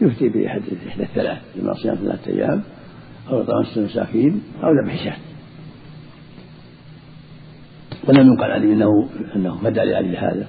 يفتي 0.00 0.28
بإحدى 0.28 0.64
الثلاث 1.00 1.38
إما 1.60 1.74
صيام 1.74 1.94
ثلاثة 1.94 2.30
أيام 2.32 2.62
أو 3.28 3.40
إطعام 3.40 3.64
ستة 3.64 3.82
مساكين 3.82 4.42
أو 4.62 4.70
ذبح 4.72 5.04
شاة. 5.04 5.27
ولم 8.08 8.26
ينقل 8.26 8.50
عنه 8.50 8.64
انه 8.64 9.08
إنه 9.36 9.58
فدى 9.58 9.80
لاجل 9.80 10.16
هذا. 10.16 10.46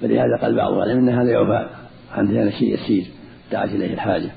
فلهذا 0.00 0.36
قال 0.42 0.56
بعض 0.56 0.72
العلماء 0.72 0.98
إن 0.98 1.08
هذا 1.08 1.30
يعفى 1.30 1.68
عنه 2.12 2.32
لأن 2.32 2.50
شيء 2.50 2.74
يسير 2.74 3.06
دعت 3.52 3.68
إليه 3.68 3.94
الحاجة. 3.94 4.30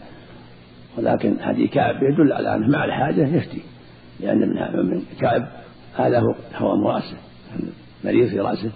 ولكن 0.98 1.40
حديث 1.40 1.72
كعب 1.72 1.96
يدل 1.96 2.34
على 2.34 2.56
أنه 2.56 2.68
مع 2.68 2.86
الحاجة 2.86 3.28
يفتي. 3.28 3.62
لأن 4.20 4.40
من 4.90 5.02
كعب 5.20 5.48
هذا 5.96 6.20
هو 6.20 6.36
هوام 6.56 6.88
راسه 6.88 7.18
مريض 8.04 8.28
في 8.30 8.40
رأسه. 8.40 8.72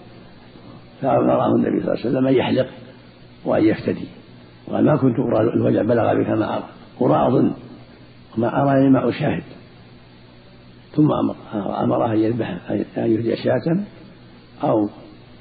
فامره 1.02 1.56
النبي 1.56 1.84
صلى 1.84 1.94
الله 1.94 2.06
عليه 2.06 2.10
وسلم 2.10 2.28
أن 2.28 2.34
يحلق 2.34 2.68
وأن 3.46 3.66
يفتدي. 3.66 4.08
وقال 4.68 4.86
ما 4.86 4.98
كنت 4.98 5.20
ارى 5.20 5.54
الوجع 5.54 5.82
بلغ 5.82 6.14
بك 6.14 6.30
ما 6.30 6.58
أرى. 6.58 6.64
أرى 7.02 7.28
أظن. 7.28 7.52
وما 8.38 8.62
أراني 8.62 8.90
ما 8.90 9.10
أشاهد. 9.10 9.44
ثم 10.98 11.12
أمره 11.54 12.14
أن 12.14 12.20
يذبح 12.20 12.72
أن 12.98 13.12
يهدي 13.12 13.36
شاة 13.36 13.86
أو 14.64 14.90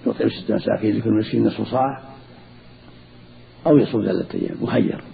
يطعم 0.07 0.29
ستة 0.29 0.55
مساكين 0.55 0.97
لكل 0.97 1.11
مسكين 1.11 1.47
نصف 1.47 1.69
صاع 1.69 2.03
أو 3.67 3.79
يصوم 3.79 4.05
ثلاثة 4.05 4.39
أيام 4.39 4.57
مخير 4.61 5.05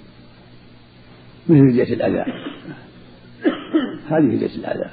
من 1.49 1.69
هدية 1.71 1.95
الأذى. 1.95 2.25
هذه 4.09 4.37
هدية 4.37 4.57
الأذى. 4.57 4.91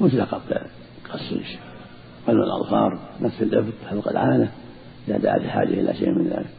مثل 0.00 0.22
قبل 0.22 0.60
قص 1.10 1.32
قلم 2.26 2.40
الأظفار 2.42 2.98
نفس 3.20 3.42
الإبط 3.42 3.72
حلق 3.90 4.08
العانة 4.08 4.52
إذا 5.08 5.18
دعت 5.18 5.40
الحاجة 5.40 5.68
إلى 5.68 5.94
شيء 5.94 6.10
من 6.10 6.24
ذلك. 6.24 6.50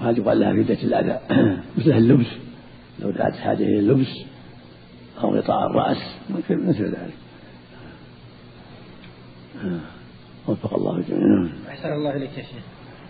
وهذه 0.00 0.18
يقال 0.18 0.40
لها 0.40 0.52
هدية 0.52 0.84
الأذى. 0.84 1.20
مثل 1.78 1.90
اللبس. 1.92 2.45
لو 3.00 3.10
دعت 3.10 3.32
حاجة 3.32 3.62
إلى 3.62 3.78
اللبس 3.78 4.24
أو 5.22 5.36
غطاء 5.36 5.66
الرأس 5.70 6.18
مثل 6.50 6.84
ذلك. 6.84 7.14
وفق 10.48 10.74
الله 10.74 10.96
الجميع 10.96 11.48
أحسن 11.68 11.88
الله 11.92 12.16
إليك 12.16 12.38
يا 12.38 12.42
شيخ. 12.42 12.62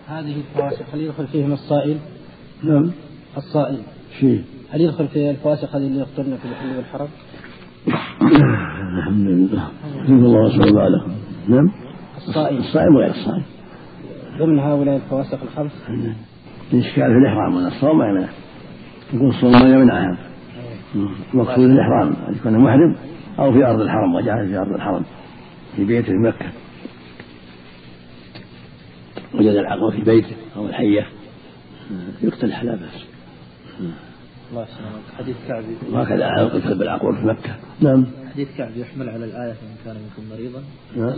هذه 0.07 0.35
الفواسق 0.35 0.85
هل 0.93 1.01
يدخل 1.01 1.27
فيهم 1.27 1.53
الصائل؟ 1.53 1.97
نعم. 2.63 2.91
الصائل. 3.37 3.77
فيه. 4.19 4.41
هل 4.71 4.81
يدخل 4.81 5.07
في 5.07 5.29
الفواسق 5.29 5.75
هذه 5.75 5.87
اللي 5.87 5.99
يقتلن 5.99 6.37
في 6.37 6.45
الحل 6.45 6.75
والحرم؟ 6.77 7.07
الحمد 8.97 9.27
لله. 9.27 9.71
الحمد 10.01 10.23
الله 10.23 10.63
الله 10.63 10.81
عليه 10.81 11.05
نعم. 11.47 11.71
الصائم 12.17 12.57
الصائم 12.57 12.95
وغير 12.95 13.09
الصائم 13.09 13.43
ضمن 14.39 14.59
هؤلاء 14.59 14.95
الفواسق 14.95 15.41
الخمس؟ 15.43 15.71
الإشكال 16.73 16.93
في 16.93 17.17
الإحرام؟ 17.17 17.55
من 17.55 17.67
الصوم 17.67 17.97
ما 17.97 18.09
يمنع 18.09 18.29
يكون 19.13 19.29
الصوم 19.29 19.51
ما 19.51 19.69
يمنعها 19.69 20.17
المقصود 21.33 21.59
الإحرام 21.59 22.13
أن 22.27 22.33
يكون 22.35 22.57
محرم 22.57 22.95
أو 23.39 23.53
في 23.53 23.65
أرض 23.65 23.81
الحرم 23.81 24.15
وجعل 24.15 24.47
في 24.47 24.57
أرض 24.57 24.73
الحرم 24.73 25.03
في 25.75 25.83
بيته 25.85 26.07
في 26.07 26.17
مكة. 26.17 26.51
وجد 29.33 29.55
العقل 29.55 29.91
في 29.91 30.01
بيته 30.01 30.35
أو 30.55 30.65
الحية. 30.65 31.07
يقتل 32.21 32.47
لا 32.47 32.75
بأس. 32.75 33.05
الله 34.51 34.63
يسلمك. 34.63 35.03
حديث 35.17 35.35
كعب 35.47 35.63
وهكذا 35.91 36.25
على 36.25 36.41
القتل 36.41 36.77
بالعقور 36.77 37.15
في 37.15 37.25
مكة. 37.25 37.55
نعم. 37.81 38.05
حديث 38.33 38.47
كعب 38.57 38.77
يحمل 38.77 39.09
على 39.09 39.25
الآية 39.25 39.53
فإن 39.53 39.75
كان 39.85 39.95
منكم 39.95 40.29
مريضا 40.35 40.63
نعم. 40.95 41.15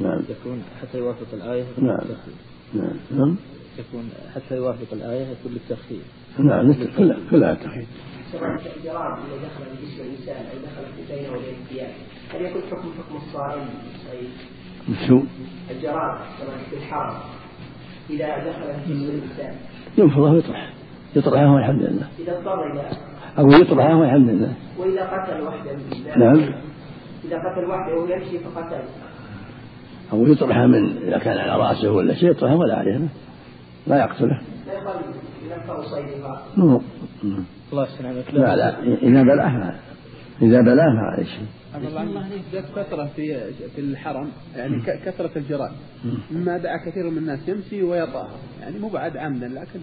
نعم. 0.00 0.22
يكون 0.28 0.62
حتى 0.80 0.98
يوافق 0.98 1.26
الآية. 1.32 1.64
نعم. 1.78 1.98
نعم. 2.74 2.96
نعم. 3.10 3.36
يكون 3.78 4.10
حتى 4.34 4.56
يوافق 4.56 4.92
الآية 4.92 5.26
يكون 5.26 5.52
للتخيير 5.52 6.02
نعم 6.38 6.74
كلها 6.96 7.16
كلها 7.30 7.58
سواء 8.32 8.50
الجرام 8.76 9.12
إذا 9.12 9.36
دخل 9.44 9.76
في 9.76 9.86
جسم 9.86 10.02
الإنسان 10.02 10.46
أو 10.46 10.58
دخل 10.64 10.92
في 10.96 11.14
بينه 11.14 11.28
وبين 11.28 11.54
الثياب 11.62 11.90
هل 12.34 12.42
يكون 12.42 12.62
حكم 12.70 12.88
حكم 12.98 13.16
الصائم؟ 13.16 13.68
طيب. 14.12 14.96
شو؟ 15.08 15.20
الجرام 15.70 16.18
سواء 16.40 16.56
في 16.70 16.76
الحرم 16.76 17.14
إذا 18.10 18.50
دخل 18.50 18.84
في 18.84 18.94
جسم 18.94 19.10
الإنسان. 19.10 19.54
ينفضه 19.98 20.30
ويطرح. 20.30 20.74
يطرحه 21.16 21.54
والحمد 21.54 21.82
لله. 21.82 22.08
إذا 22.18 22.38
اضطر 22.38 22.72
إلى 22.72 22.90
أو 23.38 23.50
يطرحه 23.50 23.96
والحمد 23.96 24.28
لله. 24.28 24.54
وإذا 24.78 25.04
قتل 25.04 25.42
وحده 25.42 25.76
نعم. 26.16 26.54
إذا 27.24 27.38
قتل 27.38 27.64
وحده 27.70 27.94
وهو 27.94 28.06
يمشي 28.06 28.38
فقتل. 28.38 28.82
أو 30.12 30.26
يطرحه 30.26 30.66
من 30.66 30.96
إذا 30.96 31.18
كان 31.18 31.38
على 31.38 31.62
رأسه 31.62 31.90
ولا 31.90 32.14
شيء 32.14 32.30
يطرحه 32.30 32.56
ولا 32.56 32.76
عليه. 32.76 33.08
لا 33.86 33.96
يقتله. 33.96 34.40
مو- 36.56 36.82
الله 37.72 37.86
يسلمك. 37.88 38.34
لا 38.34 38.56
لا 38.56 38.82
إذا 39.02 39.22
بلاه 39.22 39.48
ما 39.58 39.78
إذا 40.42 40.60
بلاه 40.60 40.88
ما 40.94 41.00
عليه 41.10 41.24
شيء 41.24 41.46
جت 42.52 42.64
فترة 42.76 43.04
في 43.16 43.52
في 43.74 43.80
الحرم 43.80 44.28
يعني 44.56 44.80
ك- 44.82 45.00
كثرة 45.04 45.38
الجرائم. 45.38 45.74
مما 46.30 46.58
دعا 46.58 46.76
كثير 46.86 47.10
من 47.10 47.18
الناس 47.18 47.48
يمشي 47.48 47.82
ويطاها 47.82 48.30
يعني 48.60 48.78
مو 48.78 48.88
بعد 48.88 49.16
عمدا 49.16 49.48
لكن 49.48 49.80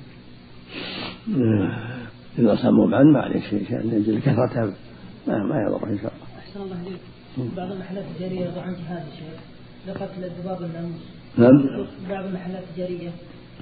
إذا 2.39 2.56
صمم 2.56 2.96
عنه 2.96 3.12
ما 3.13 3.20
عليه 3.22 3.41
شيء 3.41 3.77
لأجل 3.77 4.20
كثرتها 4.20 4.74
ما, 5.27 5.38
ما 5.44 5.62
يضر 5.68 5.88
إن 5.88 5.98
شاء 5.98 6.12
الله. 6.13 6.27
أحسن 6.39 6.62
الله 6.62 6.82
إليك. 6.88 7.00
بعض 7.58 7.72
المحلات 7.72 8.03
التجارية 8.12 8.46
يضع 8.46 8.62
عن 8.62 8.74
جهاز 8.74 9.03
الشيخ 9.08 9.39
لقتل 9.88 10.24
الذباب 10.24 10.62
الناموس. 10.63 11.01
نعم. 11.38 11.86
بعض 12.10 12.25
المحلات 12.25 12.63
التجارية 12.70 13.10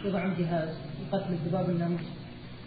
يضع 0.06 0.20
عن 0.20 0.34
جهاز 0.39 0.70
لقتل 1.12 1.34
الذباب 1.34 1.70
الناموس 1.70 2.01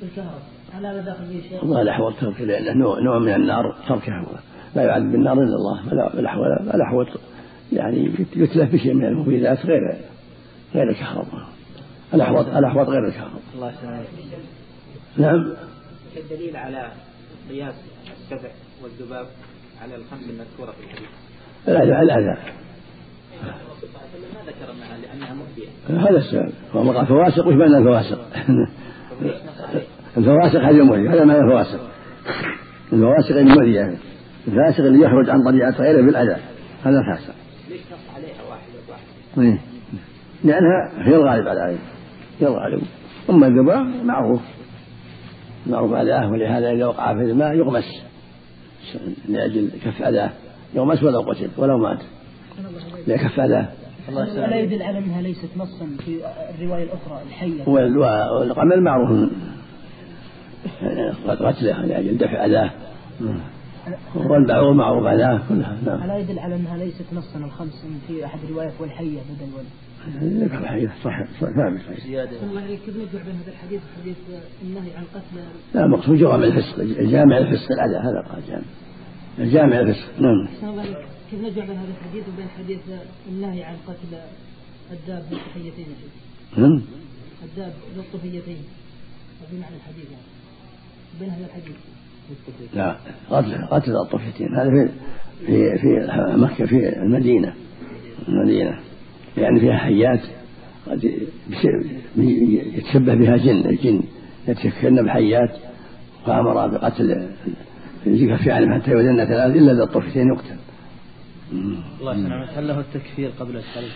بالكهرباء 0.01 0.43
هل 0.73 0.87
هذا 0.87 1.01
داخل 1.01 1.27
فيه 1.27 1.49
شيء؟ 1.49 1.59
والله 1.59 1.83
الأحوط 1.83 2.15
ترك 2.21 2.41
لأنه 2.41 2.73
نوع, 2.73 3.01
نوع 3.01 3.19
من 3.19 3.35
النار 3.35 3.77
تركه 3.89 4.27
لا 4.75 4.83
يعذب 4.83 5.13
بالنار 5.13 5.33
إلا 5.33 5.57
الله. 5.57 5.91
فلا 5.91 6.75
الأحوط 6.75 7.07
يعني 7.73 8.11
يتلف 8.37 8.73
بشيء 8.73 8.95
من 8.95 9.05
المفيدات 9.05 9.67
غير 9.67 9.97
غير 10.75 10.91
الكهرباء. 10.91 11.49
الأحوط 12.15 12.47
الأحوط 12.47 12.89
غير 12.89 13.09
الكهرباء. 13.09 13.41
الله 13.55 13.71
يسلمك. 13.71 14.07
نعم. 15.17 15.53
كالدليل 16.15 16.57
على 16.57 16.93
قياس 17.51 17.75
السبع 18.23 18.51
والذباب 18.83 19.27
على 19.83 19.97
الخمس 19.97 20.23
المذكورة 20.31 20.73
في 20.73 20.85
الحديث؟ 20.85 21.09
الأذى 21.69 22.03
الأذى 22.03 22.27
ما 22.27 22.35
ذكر 22.35 22.35
انها 22.35 22.39
لانها 22.39 22.39
مؤذيه 22.39 23.30
هذا 25.89 26.19
السبب 26.19 26.53
قال 26.75 27.07
فواسق 27.07 27.47
وش 27.47 27.55
معنى 27.55 27.77
الفواسق؟ 27.79 28.19
الفواسق 30.17 30.61
هذه 30.61 30.81
المؤذية 30.81 31.15
هذا 31.15 31.25
معنى 31.25 31.41
الفواسق. 31.41 31.81
الفواسق 32.93 33.37
المؤذية 33.37 33.99
الفاسق 34.49 34.85
اللي 34.85 35.05
يخرج 35.05 35.31
عن 35.31 35.45
طبيعة 35.45 35.71
غيره 35.71 36.03
بالأذى 36.07 36.37
هذا 36.85 36.99
فاسق 37.13 37.35
ليش 37.71 37.81
نص 37.81 38.15
عليها 38.17 38.43
واحد. 38.51 39.59
لأنها 40.45 41.09
هي 41.09 41.15
الغالب 41.15 41.49
على 41.49 41.61
ذلك 41.61 41.81
هي 42.41 42.47
الغالب. 42.47 42.83
أما 43.31 43.47
الذباب 43.47 44.05
معروف. 44.05 44.41
معروف 45.67 45.93
أذاه 45.93 46.31
ولهذا 46.31 46.71
إذا 46.71 46.87
وقع 46.87 47.15
في 47.15 47.21
الماء 47.21 47.55
يغمس 47.55 48.05
لأجل 49.29 49.71
كف 49.85 50.03
أذاه 50.03 50.31
يغمس 50.75 51.03
ولو 51.03 51.21
قتل 51.21 51.51
ولو 51.57 51.79
مات. 51.79 51.99
لكف 53.07 53.41
أذاه 53.41 53.69
الله 54.09 54.43
ولا 54.43 54.57
يدل 54.57 54.83
على 54.83 54.99
أنها 54.99 55.23
ليست 55.23 55.49
نصا 55.57 55.87
في 56.05 56.19
الرواية 56.59 56.83
الأخرى 56.85 57.23
الحية. 57.29 57.69
وال- 57.69 57.99
والقمل 58.41 58.83
معروف 58.83 59.31
قتله 61.29 61.85
لأجل 61.87 62.19
دفع 62.19 62.47
أذاه 62.47 62.71
والبعوض 64.15 64.77
معروف 64.77 65.07
أذاه 65.07 65.41
كلها. 65.49 65.77
نعم. 65.87 66.03
ألا 66.03 66.19
يدل 66.19 66.39
على 66.39 66.55
أنها 66.57 66.77
ليست 66.77 67.05
نصا 67.13 67.39
الخمس 67.39 67.87
في 68.09 68.25
أحد 68.25 68.39
الروايات 68.49 68.73
والحية 68.81 69.19
بدل 69.21 69.51
ولا 69.57 70.45
ذكر 70.45 70.59
الحديث 70.59 70.91
صح 71.05 71.23
صح- 71.41 71.51
ثابت 71.51 71.81
زيادة. 72.07 72.31
الله 72.51 72.61
عليك 72.63 72.81
كيف 72.87 72.95
نجمع 72.97 73.23
بين 73.25 73.35
هذا 73.35 73.53
الحديث؟ 73.53 73.81
وحديث 73.99 74.17
النهي 74.63 74.97
عن 74.97 75.05
قتل. 75.15 75.41
لا 75.75 75.85
المقصود 75.85 76.19
جرم 76.19 76.43
الفسق 76.43 76.79
الجامع 76.81 77.39
الفسق 77.39 77.73
الأذى 77.73 77.97
هذا 78.09 78.29
قال 78.33 78.43
جامع. 78.49 78.63
الجامع 79.39 79.81
الفسق 79.81 80.21
نعم. 80.21 80.47
أحسن 80.47 80.69
الله 80.69 80.83
عليك 80.83 80.97
كيف 81.31 81.41
نجمع 81.41 81.65
بين 81.65 81.77
هذا 81.77 81.89
الحديث 82.01 82.25
وبين 82.29 82.49
حديث 82.59 82.79
النهي 83.29 83.65
عن 83.65 83.77
قتل 83.87 84.19
الداب 84.93 85.23
ذو 85.31 85.37
الطفيتين 85.37 85.87
يا 85.87 85.95
شيخ؟ 86.01 86.59
نعم. 86.59 86.83
الداب 87.45 87.73
ذو 87.97 88.03
الطفيتين 88.03 88.57
وفي 89.43 89.57
معنى 89.61 89.77
الحديث 89.77 90.05
يعني. 90.11 90.25
بين 91.21 91.31
هذا 91.31 91.47
الحديث. 91.47 91.77
لا 92.75 92.97
قتل 93.31 93.67
قتل 93.67 93.97
الطفيتين 93.97 94.55
هذا 94.55 94.71
في 94.71 94.89
في 95.47 95.79
في 95.79 96.37
مكة 96.37 96.67
في 96.67 96.97
المدينة. 97.03 97.55
المدينة. 98.29 98.81
يعني 99.37 99.61
فيها 99.61 99.77
حيات. 99.77 100.21
قد 100.87 101.05
يتشبه 102.17 103.15
بها 103.15 103.37
جن 103.37 103.67
الجن 103.67 104.03
يتشكلن 104.49 105.05
بحيات. 105.05 105.57
فأمر 106.27 106.67
بقتل 106.67 107.29
في 108.45 108.51
علم 108.51 108.75
حتى 108.75 108.91
يوزن 108.91 109.25
ثلاث 109.25 109.57
إلا 109.57 109.73
ذا 109.73 109.83
الطفيتين 109.83 110.29
يقتل. 110.29 110.57
الله 111.53 112.13
يسلمك 112.13 112.49
هل 112.49 112.69
له 112.69 112.81
التكفير 112.81 113.31
قبل 113.41 113.57
الحل؟ 113.57 113.89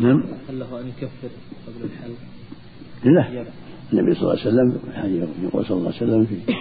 نعم. 0.00 0.24
هل 0.48 0.58
له 0.58 0.80
أن 0.80 0.88
يكفر 0.88 1.28
قبل 1.66 1.84
الحل؟ 1.84 2.12
لا. 3.04 3.44
النبي 3.92 4.14
صلى 4.14 4.22
الله 4.22 4.40
عليه 4.40 4.40
وسلم 4.40 4.78
يقول 5.42 5.64
صلى 5.64 5.76
الله 5.76 5.92
عليه 5.94 5.96
وسلم 5.96 6.24
في 6.24 6.54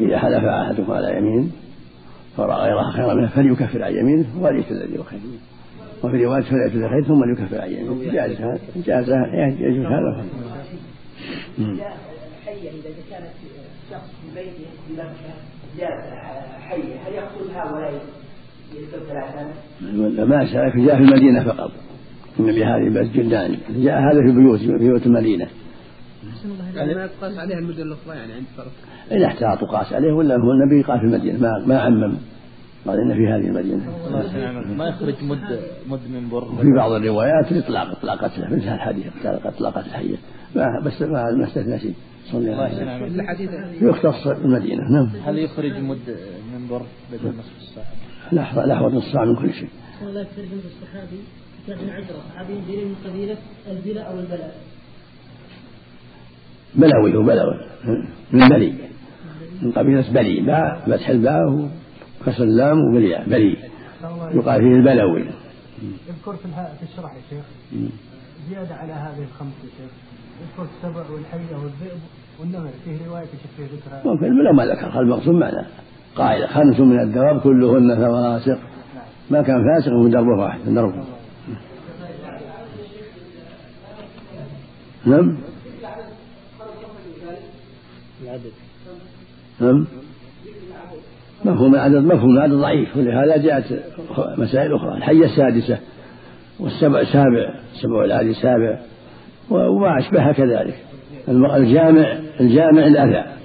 إذا 0.00 0.18
حلف 0.18 0.44
أحدكم 0.44 0.92
على 0.92 1.18
يمين 1.18 1.52
فرأى 2.36 2.62
غيرها 2.62 2.90
خيرا 2.90 3.14
منه 3.14 3.28
فليكفر 3.28 3.82
عن 3.82 3.92
يمينه 3.92 4.42
وليس 4.42 4.70
الذي 4.70 4.98
هو 4.98 5.02
خير. 5.02 5.20
وفي 6.04 6.24
رواية 6.24 6.42
فليأتي 6.42 6.74
الخير 6.76 7.04
ثم 7.04 7.24
ليكفر 7.24 7.60
عن 7.60 7.70
يمينه 7.72 8.12
جاز 8.12 8.30
هذا. 8.30 8.58
جاز 8.76 9.08
يجوز 9.60 9.86
هذا. 9.86 10.24
مم. 11.58 11.80
حية 12.46 12.70
إذا 12.70 12.90
كانت 13.10 13.30
شخص 13.90 14.10
في 14.20 14.34
بيته 14.34 15.04
جاء 15.78 15.90
حية 16.60 16.94
هل 17.06 17.12
يقتلها 17.14 17.72
ولا؟ 17.72 18.21
ما 20.26 20.46
سألك 20.46 20.76
جاء 20.76 20.96
في 20.96 21.02
المدينة 21.02 21.44
فقط. 21.44 21.70
إن 22.40 22.46
بهذه 22.46 22.88
بس 22.88 23.06
جلدان 23.06 23.56
جاء 23.76 23.98
هذا 24.00 24.22
في 24.26 24.32
بيوت 24.32 24.58
في 24.58 24.78
بيوت 24.78 25.06
المدينة. 25.06 25.46
يعني 26.74 26.94
ما 26.94 27.02
يقاس 27.02 27.38
عليها 27.38 27.58
المدة 27.58 27.82
الأخرى 27.82 28.16
يعني 28.16 28.32
عند 28.32 28.44
فرق. 28.56 28.72
إذا 29.12 29.26
احتاط 29.26 29.64
قاس 29.64 29.92
عليه 29.92 30.12
ولا 30.12 30.34
هو 30.34 30.52
النبي 30.52 30.82
قال 30.82 30.98
في 30.98 31.06
المدينة؟ 31.06 31.38
ما 31.38 31.66
ما 31.66 31.80
عمم. 31.80 32.14
قال 32.86 33.00
إن 33.00 33.14
في 33.14 33.26
هذه 33.26 33.46
يسلمك 34.24 34.78
ما 34.78 34.88
يخرج 34.88 35.14
مد 35.22 35.60
مد 35.88 36.00
من 36.10 36.28
بر. 36.28 36.44
وفي 36.44 36.72
بعض 36.76 36.92
الروايات 36.92 37.52
اطلاق 37.52 37.90
اطلاق 37.90 38.24
قتله 38.24 38.46
مثل 38.46 38.74
الحديث 38.74 39.06
اطلاق 39.24 39.78
قتل 39.78 39.86
الحية 39.86 40.16
ما 40.56 40.66
بس 40.84 41.02
ما 41.02 41.24
ما 41.38 41.44
استثنى 41.44 41.78
شيء. 41.78 41.94
صلى 42.24 42.52
الله 42.52 42.62
عليه 42.62 43.06
وسلم. 43.06 43.88
يختص 43.88 44.26
المدينة 44.26 44.82
نعم. 44.90 45.10
هل 45.24 45.38
يخرج 45.38 45.72
مد 45.72 46.16
من 46.54 46.68
بر 46.70 46.82
بدل 47.12 47.28
نصف 47.28 47.56
الصاع؟ 47.60 47.86
لحظة 48.32 48.66
لحظة 48.66 48.88
نص 48.88 49.12
صاع 49.12 49.24
من 49.24 49.36
كل 49.36 49.52
شيء. 49.52 49.68
أحسن 49.94 50.06
الله 50.06 50.26
ترجم 50.36 50.60
الصحابي 50.64 51.20
من 51.68 51.90
عجرة 51.90 52.16
صحابي 52.34 52.54
جليل 52.68 52.86
من 52.86 52.94
قبيلة 53.06 53.36
البلاء 53.70 54.10
أو 54.10 54.18
البلاء 54.18 54.54
بلوي 56.74 57.16
هو 57.16 57.22
بلوي. 57.22 57.60
من 58.32 58.48
بلي. 58.48 58.74
من 59.62 59.72
قبيلة 59.72 60.12
بلي. 60.12 60.40
باء 60.40 60.84
فتح 60.86 61.08
الباء 61.08 61.68
وكسر 62.20 62.44
اللام 62.44 62.78
وبلياء 62.78 63.28
بلي. 63.28 63.56
يقال 64.34 64.60
فيه 64.60 64.74
البلوي. 64.76 65.24
يذكر 66.08 66.36
في 66.36 66.46
الشرح 66.82 67.14
يا 67.14 67.20
شيخ. 67.30 67.44
زيادة 68.48 68.74
على 68.74 68.92
هذه 68.92 69.22
الخمس 69.22 69.52
يا 69.64 69.70
شيخ. 69.78 69.92
يذكر 70.42 70.66
السبع 70.76 71.10
والحية 71.14 71.56
والذئب 71.56 72.00
والنمر. 72.40 72.70
فيه 72.84 73.06
رواية 73.08 73.24
فيه 73.56 73.64
ذكرها 73.64 74.02
ممكن 74.04 74.44
لو 74.44 74.52
ما 74.52 74.66
ذكر 74.66 75.00
المقصود 75.00 75.34
معنى. 75.34 75.66
قاعدة. 76.16 76.46
خمس 76.46 76.80
من 76.80 77.00
الدواب 77.00 77.40
كلهن 77.40 77.96
فواسق. 77.96 78.58
ما 79.30 79.42
كان 79.42 79.56
فاسق 79.64 79.92
هو 79.92 80.08
دربه 80.08 80.42
واحد 80.42 80.60
دربه. 80.64 81.04
نعم؟ 85.06 85.38
نعم؟ 89.60 89.86
مفهوم 91.44 91.74
العدد 91.74 92.04
مفهوم 92.04 92.36
العدد 92.36 92.54
ضعيف. 92.54 92.96
ولهذا 92.96 93.36
جاءت 93.36 93.64
مسائل 94.38 94.74
أخرى. 94.74 94.96
الحية 94.96 95.24
السادسة 95.24 95.78
والسبع 96.60 97.04
سابع 97.04 97.54
السبع 97.74 97.96
والعادي 97.96 98.34
سابع 98.34 98.78
وما 99.50 99.98
أشبهها 99.98 100.32
كذلك. 100.32 100.76
الجامع 101.28 102.18
الجامع 102.40 102.86
الأذى. 102.86 103.41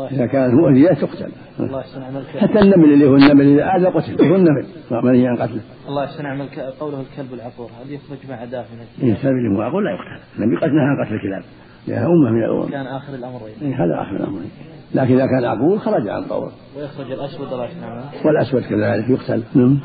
إذا 0.00 0.26
كانت 0.26 0.54
مؤذية 0.54 0.88
تقتل 0.88 1.32
الله 1.60 1.80
يحسن 1.80 2.02
عملك 2.02 2.26
حتى 2.26 2.58
النمل 2.58 2.92
اللي 2.92 3.06
هو 3.06 3.14
النمل 3.14 3.46
إذا 3.46 3.76
آذى 3.76 3.86
قتل. 3.86 4.24
هو 4.24 4.34
النمل. 4.34 4.66
منهي 4.90 5.26
عن 5.26 5.36
قتله 5.36 5.60
الله 5.88 6.04
يحسن 6.04 6.26
عملك 6.26 6.58
قوله 6.58 7.00
الكلب 7.00 7.34
العقور. 7.34 7.70
هل 7.82 7.92
يخرج 7.92 8.18
مع 8.28 8.44
دافنه؟ 8.44 8.86
إيه 9.02 9.12
الكلب 9.12 9.32
اللي 9.32 9.58
هو 9.58 9.62
عقول 9.62 9.84
لا 9.84 9.90
يقتل. 9.90 10.24
النبي 10.38 10.56
قد 10.56 10.68
نهى 10.68 10.84
عن 10.84 11.04
قتل 11.04 11.14
الكلاب. 11.14 11.44
لها 11.88 12.06
أمة 12.06 12.30
من 12.30 12.44
الأمم. 12.44 12.68
كان 12.68 12.86
آخر 12.86 13.14
الأمرين. 13.14 13.54
إيه 13.62 13.74
هذا 13.74 14.02
آخر 14.02 14.16
الأمرين. 14.16 14.50
لكن 14.94 15.14
إذا 15.14 15.26
كان 15.26 15.44
عقول 15.44 15.80
خرج 15.80 16.08
عن 16.08 16.24
طوره 16.24 16.52
ويخرج 16.76 17.12
الأسود 17.12 17.52
الله 17.52 17.64
يحسن 17.64 17.84
عملك 17.84 18.24
والأسود 18.26 18.62
كذلك 18.62 19.10
يقتل. 19.10 19.42
نعم 19.54 19.80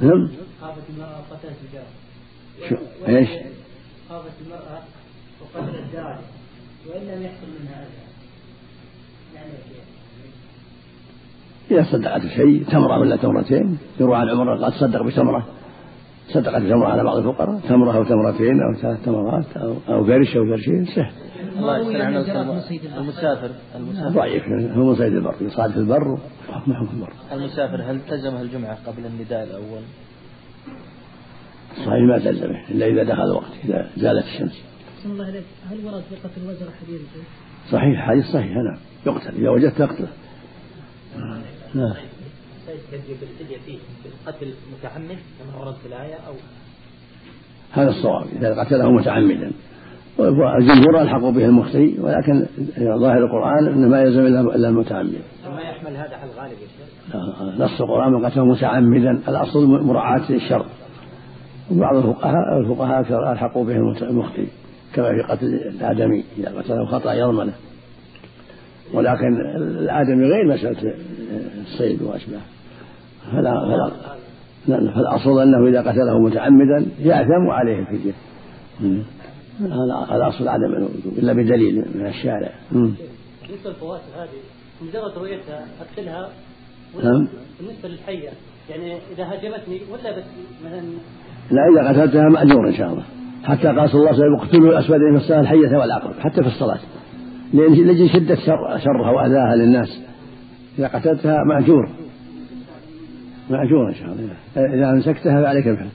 نعم 0.00 0.28
خافت 0.60 0.90
المرأة 0.90 1.20
قتلت 1.30 1.56
الجار 1.64 1.86
شو؟ 2.68 2.76
إيش؟ 3.08 3.28
خافت 4.08 4.32
المرأة 4.46 4.78
وقتلت 5.40 5.74
الجار 5.74 6.18
وإن 6.88 7.02
لم 7.02 7.22
يحصل 7.22 7.46
منها 7.60 7.82
أذى. 7.82 8.07
إذا 11.70 11.84
صدقت 11.92 12.26
شيء 12.26 12.64
تمرة 12.64 12.98
ولا 12.98 13.16
تمرتين 13.16 13.78
يروى 14.00 14.16
عن 14.16 14.28
عمر 14.28 14.64
قد 14.64 14.72
صدق 14.72 15.02
بتمرة. 15.02 15.46
صدقت 16.28 16.62
تمرة 16.62 16.88
على 16.88 17.04
بعض 17.04 17.16
الفقراء 17.16 17.60
تمرة 17.68 17.96
أو 17.96 18.04
تمرتين 18.04 18.60
أو 18.62 18.80
ثلاث 18.80 19.04
تمرات 19.04 19.56
أو 19.56 19.74
أو 19.88 20.04
قرش 20.04 20.36
أو 20.36 20.52
قرشين 20.52 20.84
سهل. 20.84 21.12
المسافر. 21.58 23.50
المسافر. 23.76 24.10
ضعيف 24.10 24.42
هو 24.48 24.84
من 24.84 24.94
صيد 24.94 25.14
البر 25.14 25.34
يصاد 25.40 25.70
في 25.70 25.76
البر 25.76 26.08
وحكمه 26.48 26.74
حكم 26.74 26.96
البر. 26.96 27.12
المسافر 27.32 27.82
هل 27.82 28.00
تلزمه 28.08 28.40
الجمعة 28.40 28.78
قبل 28.86 29.06
النداء 29.06 29.44
الأول؟ 29.44 29.82
صحيح 31.76 32.02
ما 32.08 32.18
تلزمه 32.18 32.68
إلا 32.70 32.86
إذا 32.86 33.02
دخل 33.02 33.22
الوقت 33.22 33.52
إذا 33.64 33.90
زالت 33.96 34.24
الشمس. 34.24 34.62
الله 35.06 35.28
إليك 35.28 35.44
هل 35.70 35.84
ورد 35.84 36.02
في 36.02 36.14
قتل 36.16 36.42
الوزر 36.42 36.66
حديث 36.80 37.00
صحيح 37.70 38.06
حديث 38.06 38.24
صحيح 38.24 38.56
نعم 38.56 38.78
يقتل 39.06 39.34
إذا 39.36 39.50
وجدت 39.50 39.78
تقتله 39.78 40.08
نعم 41.74 41.94
الفدية 42.68 43.58
فيه 43.66 43.78
بالقتل 44.04 44.52
متعمد 44.78 45.18
كما 45.38 45.64
ورد 45.64 45.74
في 45.74 45.86
الآية 45.88 46.14
أو؟ 46.14 46.34
هذا 47.72 47.88
الصواب 47.88 48.26
إذا 48.36 48.60
قتله 48.60 48.92
متعمدا. 48.92 49.52
والجمهور 50.18 51.00
ألحقوا 51.02 51.30
به 51.30 51.44
المخطئ 51.44 52.00
ولكن 52.00 52.46
ظاهر 52.78 53.24
القرآن 53.24 53.66
أنه 53.66 53.88
ما 53.88 54.02
يلزم 54.02 54.20
إلا 54.20 54.68
المتعمد. 54.68 55.22
ما 55.54 55.60
يحمل 55.60 55.96
هذا 55.96 56.16
على 56.16 56.30
الغالب 56.32 56.52
يا 56.52 56.66
شيخ؟ 56.66 57.60
نص 57.60 57.80
القرآن 57.80 58.12
من 58.12 58.26
قتله 58.26 58.44
متعمدا 58.44 59.10
الأصل 59.28 59.66
مراعاة 59.66 60.30
الشر 60.30 60.66
وبعض 61.70 61.96
الفقهاء 61.96 62.60
الفقهاء 62.60 63.32
ألحقوا 63.32 63.64
به 63.64 63.76
المخطئ 64.02 64.46
كما 64.94 65.12
في 65.12 65.32
قتل 65.32 65.46
الآدمي 65.46 66.24
إذا 66.38 66.58
قتله 66.58 66.86
خطأ 66.86 67.12
يضمنه 67.12 67.52
ولكن 68.94 69.40
الآدمي 69.56 70.26
غير 70.26 70.46
مسألة 70.46 70.94
الصيد 71.60 72.02
وأشباهه 72.02 72.42
فلا 73.32 73.52
فلا 73.52 73.92
لا، 74.68 74.92
فالأصل 74.94 75.42
أنه 75.42 75.68
إذا 75.68 75.80
قتله 75.80 76.18
متعمدا 76.18 76.86
يأثم 76.98 77.46
وعليه 77.48 77.78
الفدية. 77.78 78.12
هذا 79.60 80.16
الأصل 80.16 80.48
عدم 80.48 80.72
الوجوب 80.76 81.18
إلا 81.18 81.32
بدليل 81.32 81.84
من 81.94 82.06
الشارع. 82.06 82.52
بالنسبة 82.70 83.70
للفواتح 83.70 84.04
هذه 84.16 84.38
مجرد 84.82 85.18
رؤيتها 85.18 85.66
أدخلها 85.80 86.30
نعم. 87.04 87.28
بالنسبة 87.60 87.88
للحية 87.88 88.30
يعني 88.70 88.98
إذا 89.12 89.24
هاجمتني 89.24 89.80
ولا 89.92 90.18
بس 90.18 90.24
مثلا 90.64 90.82
لا 91.50 91.62
إذا 91.72 91.88
قتلتها 91.88 92.28
مأجور 92.28 92.68
إن 92.68 92.74
شاء 92.74 92.92
الله 92.92 93.04
حتى 93.44 93.68
قال 93.68 93.90
صلى 93.90 94.00
الله 94.00 94.08
عليه 94.08 94.18
وسلم 94.18 94.34
اقتلوا 94.34 94.72
الأسودين 94.72 95.18
في 95.18 95.24
الصلاة 95.24 95.40
الحية 95.40 95.76
والعقرب 95.76 96.14
حتى 96.20 96.42
في 96.42 96.48
الصلاة. 96.48 96.78
لأن 97.54 97.72
لجل 97.72 98.10
شدة 98.10 98.34
شر 98.34 98.78
شرها 98.78 99.10
وأذاها 99.10 99.56
للناس. 99.56 100.00
إذا 100.78 100.88
قتلتها 100.88 101.44
مأجور. 101.44 101.90
مأجور 103.50 103.88
إن 103.88 103.94
شاء 103.94 104.08
الله. 104.08 104.74
إذا 104.74 104.90
أمسكتها 104.90 105.42
فعليك 105.42 105.68
بها 105.68 105.88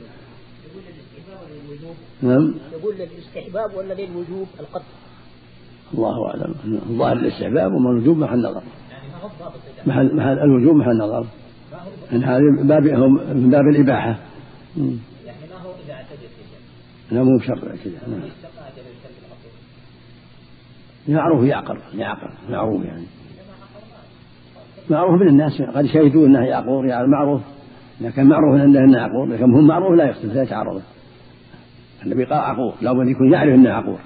نعم. 2.22 2.56
يقول 2.74 2.96
للاستحباب 2.96 3.78
ولا 3.78 3.94
للوجوب؟ 3.94 4.48
القتل. 4.60 4.86
الله 5.94 6.28
أعلم. 6.28 6.56
الظاهر 6.90 7.18
الاستحباب 7.18 7.74
وما 7.74 7.90
الوجوب 7.90 8.18
محل 8.18 8.40
نظر. 8.40 8.64
محل, 9.88 10.16
محل 10.16 10.40
الوجوب 10.40 10.76
محل 10.76 10.98
نظر. 10.98 11.26
من 12.12 12.68
باب 12.68 12.84
من 13.36 13.50
باب 13.50 13.68
الإباحة 13.68 14.20
مم. 14.78 14.98
يعني 15.26 15.38
ما 15.50 15.56
هو 15.66 15.72
إذا 15.86 15.94
اعتدت 15.94 16.12
يا 16.12 16.28
شيخ 16.28 17.03
لا 17.14 17.24
مو 17.24 17.38
بشرط 17.38 17.60
كذا. 17.60 18.20
معروف 21.08 21.46
يعقر 21.46 21.78
يعقر 21.96 22.34
معروف 22.50 22.86
يعني. 22.86 23.06
معروف 24.90 25.22
من 25.22 25.28
الناس 25.28 25.62
قد 25.62 25.86
شهدوا 25.86 26.28
إنه 26.28 26.46
يعقور 26.46 26.86
يعني 26.86 27.08
معروف. 27.08 27.42
لكن 28.02 28.24
معروف 28.24 28.62
إنه 28.62 28.98
يعقور 28.98 29.26
لكن 29.26 29.44
هم 29.44 29.68
معروف 29.68 29.98
لا 29.98 30.10
يختلف 30.10 30.34
لا 30.34 30.44
يتعارض. 30.44 30.82
النبي 32.06 32.26
قال 32.26 32.40
عقور 32.40 32.74
لو 32.82 32.94
من 32.94 33.12
يكون 33.12 33.34
يعرف 33.34 33.54
إنه 33.54 33.70
عقور. 33.70 34.00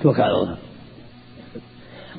توكل 0.00 0.22
على 0.22 0.32
الله. 0.32 0.58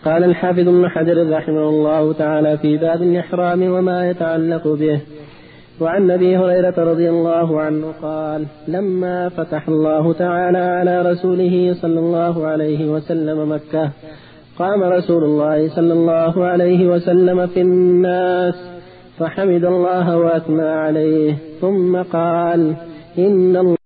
قال 0.06 0.24
الحافظ 0.24 0.60
ابن 0.60 0.90
حجر 0.90 1.30
رحمه 1.38 1.70
الله 1.70 2.14
تعالى 2.14 2.58
في 2.58 2.78
باب 2.78 3.02
الإحرام 3.02 3.64
وما 3.64 4.10
يتعلق 4.10 4.68
به. 4.68 5.02
وعن 5.82 6.12
أبي 6.12 6.38
هريرة 6.38 6.74
رضي 6.78 7.10
الله 7.10 7.62
عنه 7.62 7.94
قال 8.02 8.46
لما 8.68 9.30
فتح 9.30 9.68
الله 9.68 10.13
تعالى 10.13 10.58
على 10.58 11.02
رسوله 11.12 11.74
صلى 11.82 12.00
الله 12.00 12.48
عليه 12.48 12.90
وسلم 12.90 13.52
مكة 13.52 13.92
قام 14.60 14.84
رسول 14.84 15.24
الله 15.24 15.70
صلى 15.76 15.94
الله 15.94 16.46
عليه 16.46 16.88
وسلم 16.88 17.48
في 17.48 17.62
الناس 17.62 18.56
فحمد 19.20 19.66
الله 19.66 20.18
وأثنى 20.18 20.70
عليه 20.70 21.36
ثم 21.62 22.02
قال 22.02 22.76
إن 23.18 23.58
الله 23.58 23.77